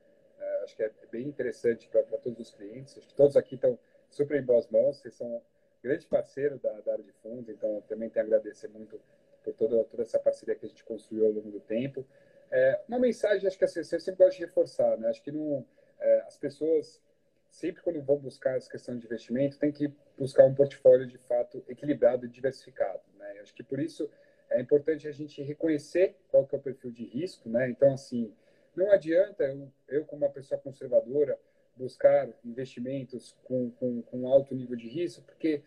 é, 0.41 0.63
acho 0.63 0.75
que 0.75 0.83
é 0.83 0.91
bem 1.11 1.27
interessante 1.27 1.87
para 1.87 2.17
todos 2.17 2.39
os 2.39 2.51
clientes. 2.51 2.97
Acho 2.97 3.07
que 3.07 3.13
todos 3.13 3.37
aqui 3.37 3.55
estão 3.55 3.77
super 4.09 4.41
em 4.41 4.43
boas 4.43 4.67
mãos. 4.69 4.97
Vocês 4.97 5.13
são 5.15 5.41
grande 5.83 6.05
parceiro 6.07 6.59
da, 6.59 6.79
da 6.81 6.93
área 6.93 7.03
de 7.03 7.11
fundos, 7.13 7.49
então 7.49 7.81
também 7.87 8.09
tenho 8.09 8.25
a 8.25 8.27
agradecer 8.27 8.67
muito 8.67 8.99
por 9.43 9.53
toda, 9.53 9.83
toda 9.85 10.03
essa 10.03 10.19
parceria 10.19 10.55
que 10.55 10.65
a 10.65 10.69
gente 10.69 10.83
construiu 10.83 11.25
ao 11.25 11.31
longo 11.31 11.51
do 11.51 11.59
tempo. 11.59 12.05
É, 12.51 12.81
uma 12.87 12.99
mensagem, 12.99 13.47
acho 13.47 13.57
que 13.57 13.65
assim, 13.65 13.79
eu 13.79 13.99
sempre 13.99 14.23
gosto 14.23 14.37
de 14.37 14.45
reforçar, 14.45 14.97
né? 14.97 15.09
Acho 15.09 15.23
que 15.23 15.31
não, 15.31 15.65
é, 15.99 16.21
as 16.27 16.37
pessoas, 16.37 17.01
sempre 17.49 17.81
quando 17.81 18.01
vão 18.01 18.17
buscar 18.17 18.57
essa 18.57 18.69
questão 18.69 18.97
de 18.97 19.05
investimento, 19.05 19.57
tem 19.57 19.71
que 19.71 19.91
buscar 20.17 20.45
um 20.45 20.53
portfólio 20.53 21.07
de 21.07 21.17
fato 21.17 21.63
equilibrado 21.67 22.25
e 22.25 22.29
diversificado, 22.29 23.01
né? 23.17 23.39
Acho 23.41 23.53
que 23.53 23.63
por 23.63 23.79
isso 23.79 24.09
é 24.49 24.59
importante 24.59 25.07
a 25.07 25.11
gente 25.11 25.41
reconhecer 25.41 26.17
qual 26.29 26.45
que 26.45 26.53
é 26.53 26.57
o 26.57 26.61
perfil 26.61 26.91
de 26.91 27.05
risco, 27.05 27.49
né? 27.49 27.69
Então, 27.69 27.93
assim, 27.93 28.35
não 28.75 28.91
adianta 28.91 29.43
eu, 29.43 29.71
eu 29.87 30.05
como 30.05 30.25
uma 30.25 30.31
pessoa 30.31 30.59
conservadora, 30.59 31.37
buscar 31.75 32.29
investimentos 32.43 33.35
com, 33.43 33.71
com, 33.71 34.01
com 34.03 34.27
alto 34.27 34.53
nível 34.53 34.75
de 34.75 34.87
risco, 34.87 35.23
porque 35.23 35.61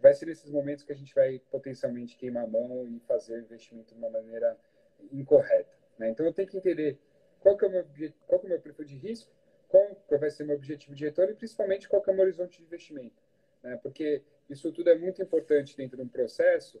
vai 0.00 0.12
ser 0.12 0.26
nesses 0.26 0.50
momentos 0.50 0.84
que 0.84 0.92
a 0.92 0.96
gente 0.96 1.14
vai 1.14 1.40
potencialmente 1.50 2.16
queimar 2.16 2.44
a 2.44 2.46
mão 2.46 2.86
e 2.86 3.00
fazer 3.00 3.38
o 3.38 3.42
investimento 3.42 3.94
de 3.94 3.98
uma 3.98 4.10
maneira 4.10 4.56
incorreta. 5.12 5.74
Né? 5.98 6.10
Então, 6.10 6.26
eu 6.26 6.32
tenho 6.32 6.48
que 6.48 6.58
entender 6.58 6.98
qual 7.40 7.56
que 7.56 7.64
é 7.64 7.68
o 7.68 7.70
meu, 7.70 7.84
qual 8.26 8.40
que 8.40 8.46
é 8.46 8.48
o 8.48 8.50
meu 8.50 8.60
perfil 8.60 8.84
de 8.84 8.96
risco, 8.96 9.32
qual 9.68 9.96
vai 10.20 10.30
ser 10.30 10.44
o 10.44 10.46
meu 10.46 10.56
objetivo 10.56 10.94
de 10.94 11.04
retorno 11.04 11.32
e, 11.32 11.36
principalmente, 11.36 11.88
qual 11.88 12.02
que 12.02 12.10
é 12.10 12.12
o 12.12 12.16
meu 12.16 12.24
horizonte 12.24 12.58
de 12.58 12.64
investimento. 12.64 13.22
Né? 13.62 13.78
Porque 13.82 14.22
isso 14.48 14.70
tudo 14.72 14.90
é 14.90 14.94
muito 14.94 15.22
importante 15.22 15.76
dentro 15.76 15.96
de 15.96 16.02
um 16.02 16.08
processo, 16.08 16.80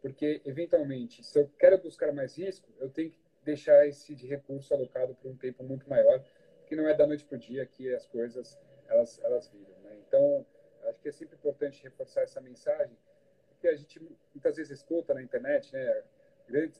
porque, 0.00 0.40
eventualmente, 0.44 1.22
se 1.24 1.38
eu 1.38 1.50
quero 1.58 1.78
buscar 1.78 2.12
mais 2.12 2.38
risco, 2.38 2.72
eu 2.78 2.88
tenho 2.88 3.10
que 3.10 3.18
deixar 3.50 3.86
esse 3.86 4.14
recurso 4.26 4.72
alocado 4.72 5.14
por 5.14 5.30
um 5.30 5.36
tempo 5.36 5.62
muito 5.64 5.88
maior, 5.88 6.22
que 6.66 6.76
não 6.76 6.88
é 6.88 6.94
da 6.94 7.06
noite 7.06 7.24
para 7.24 7.36
o 7.36 7.38
dia 7.38 7.66
que 7.66 7.92
as 7.92 8.06
coisas 8.06 8.58
elas, 8.88 9.20
elas 9.22 9.48
viram. 9.48 9.76
Né? 9.82 9.96
Então, 10.06 10.46
acho 10.84 11.00
que 11.00 11.08
é 11.08 11.12
sempre 11.12 11.36
importante 11.36 11.82
reforçar 11.82 12.22
essa 12.22 12.40
mensagem, 12.40 12.96
porque 13.48 13.68
a 13.68 13.76
gente 13.76 14.00
muitas 14.34 14.56
vezes 14.56 14.78
escuta 14.78 15.12
na 15.12 15.22
internet, 15.22 15.72
né? 15.72 16.02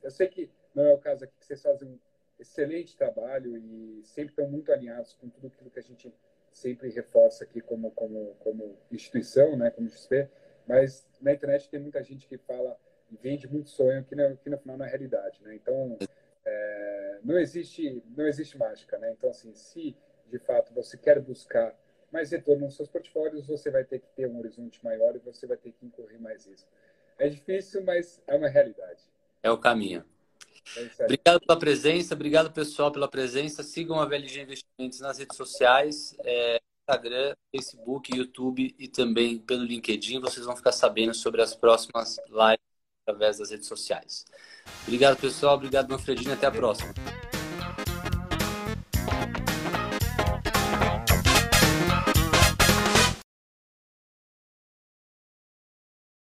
Eu 0.03 0.11
sei 0.11 0.27
que 0.27 0.51
não 0.75 0.85
é 0.85 0.93
o 0.93 0.99
caso 0.99 1.25
aqui 1.25 1.35
que 1.39 1.45
vocês 1.45 1.63
fazem 1.63 1.89
um 1.89 1.99
excelente 2.39 2.97
trabalho 2.97 3.57
e 3.57 4.03
sempre 4.05 4.33
estão 4.33 4.49
muito 4.49 4.73
alinhados 4.73 5.13
com 5.15 5.29
tudo 5.29 5.49
aquilo 5.49 5.71
que 5.71 5.79
a 5.79 5.83
gente 5.83 6.13
sempre 6.51 6.89
reforça 6.89 7.45
aqui 7.45 7.61
como, 7.61 7.91
como, 7.93 8.35
como 8.41 8.77
instituição, 8.91 9.57
né, 9.57 9.71
como 9.71 9.89
XP, 9.89 10.29
mas 10.67 11.07
na 11.21 11.33
internet 11.33 11.69
tem 11.69 11.79
muita 11.79 12.03
gente 12.03 12.27
que 12.27 12.37
fala 12.39 12.77
vende 13.23 13.47
muito 13.49 13.71
sonho 13.71 14.05
que, 14.05 14.15
no, 14.15 14.37
que 14.37 14.51
no 14.51 14.59
final 14.59 14.77
não 14.77 14.87
é 14.87 14.89
realidade, 14.89 15.41
né? 15.43 15.55
Então, 15.55 15.99
é, 16.45 17.19
não 17.23 17.39
existe 17.39 18.03
não 18.17 18.27
existe 18.27 18.57
mágica, 18.57 18.99
né? 18.99 19.13
Então 19.13 19.31
assim, 19.31 19.55
se 19.55 19.97
de 20.31 20.39
fato 20.39 20.73
você 20.73 20.97
quer 20.97 21.21
buscar 21.21 21.75
mais 22.13 22.31
retorno 22.31 22.67
nos 22.67 22.77
seus 22.77 22.89
portfólios, 22.89 23.47
você 23.47 23.71
vai 23.71 23.85
ter 23.85 24.01
que 24.01 24.09
ter 24.17 24.27
um 24.27 24.39
horizonte 24.39 24.83
maior 24.85 25.15
e 25.15 25.19
você 25.19 25.47
vai 25.47 25.57
ter 25.57 25.73
que 25.73 25.87
incorrer 25.87 26.21
mais 26.21 26.47
isso. 26.47 26.67
É 27.19 27.29
difícil, 27.29 27.85
mas 27.85 28.21
é 28.27 28.35
uma 28.35 28.49
realidade. 28.49 29.03
É 29.43 29.51
o 29.51 29.59
caminho. 29.59 30.05
É 30.77 31.05
obrigado 31.05 31.41
pela 31.41 31.59
presença, 31.59 32.15
obrigado 32.15 32.53
pessoal 32.53 32.91
pela 32.91 33.09
presença. 33.09 33.63
Sigam 33.63 34.01
a 34.01 34.07
VLG 34.07 34.43
Investimentos 34.43 35.01
nas 35.01 35.19
redes 35.19 35.37
sociais, 35.37 36.17
é, 36.25 36.61
Instagram, 36.89 37.35
Facebook, 37.55 38.17
YouTube 38.17 38.75
e 38.79 38.89
também 38.89 39.39
pelo 39.39 39.65
LinkedIn. 39.65 40.21
Vocês 40.21 40.45
vão 40.45 40.57
ficar 40.57 40.73
sabendo 40.73 41.15
sobre 41.15 41.41
as 41.43 41.55
próximas 41.55 42.19
lives 42.29 42.70
através 43.11 43.39
das 43.39 43.51
redes 43.51 43.67
sociais. 43.67 44.25
Obrigado, 44.83 45.17
pessoal. 45.17 45.57
Obrigado, 45.57 45.91
Manfredinho. 45.91 46.33
Até 46.33 46.47
a 46.47 46.51
próxima. 46.51 46.95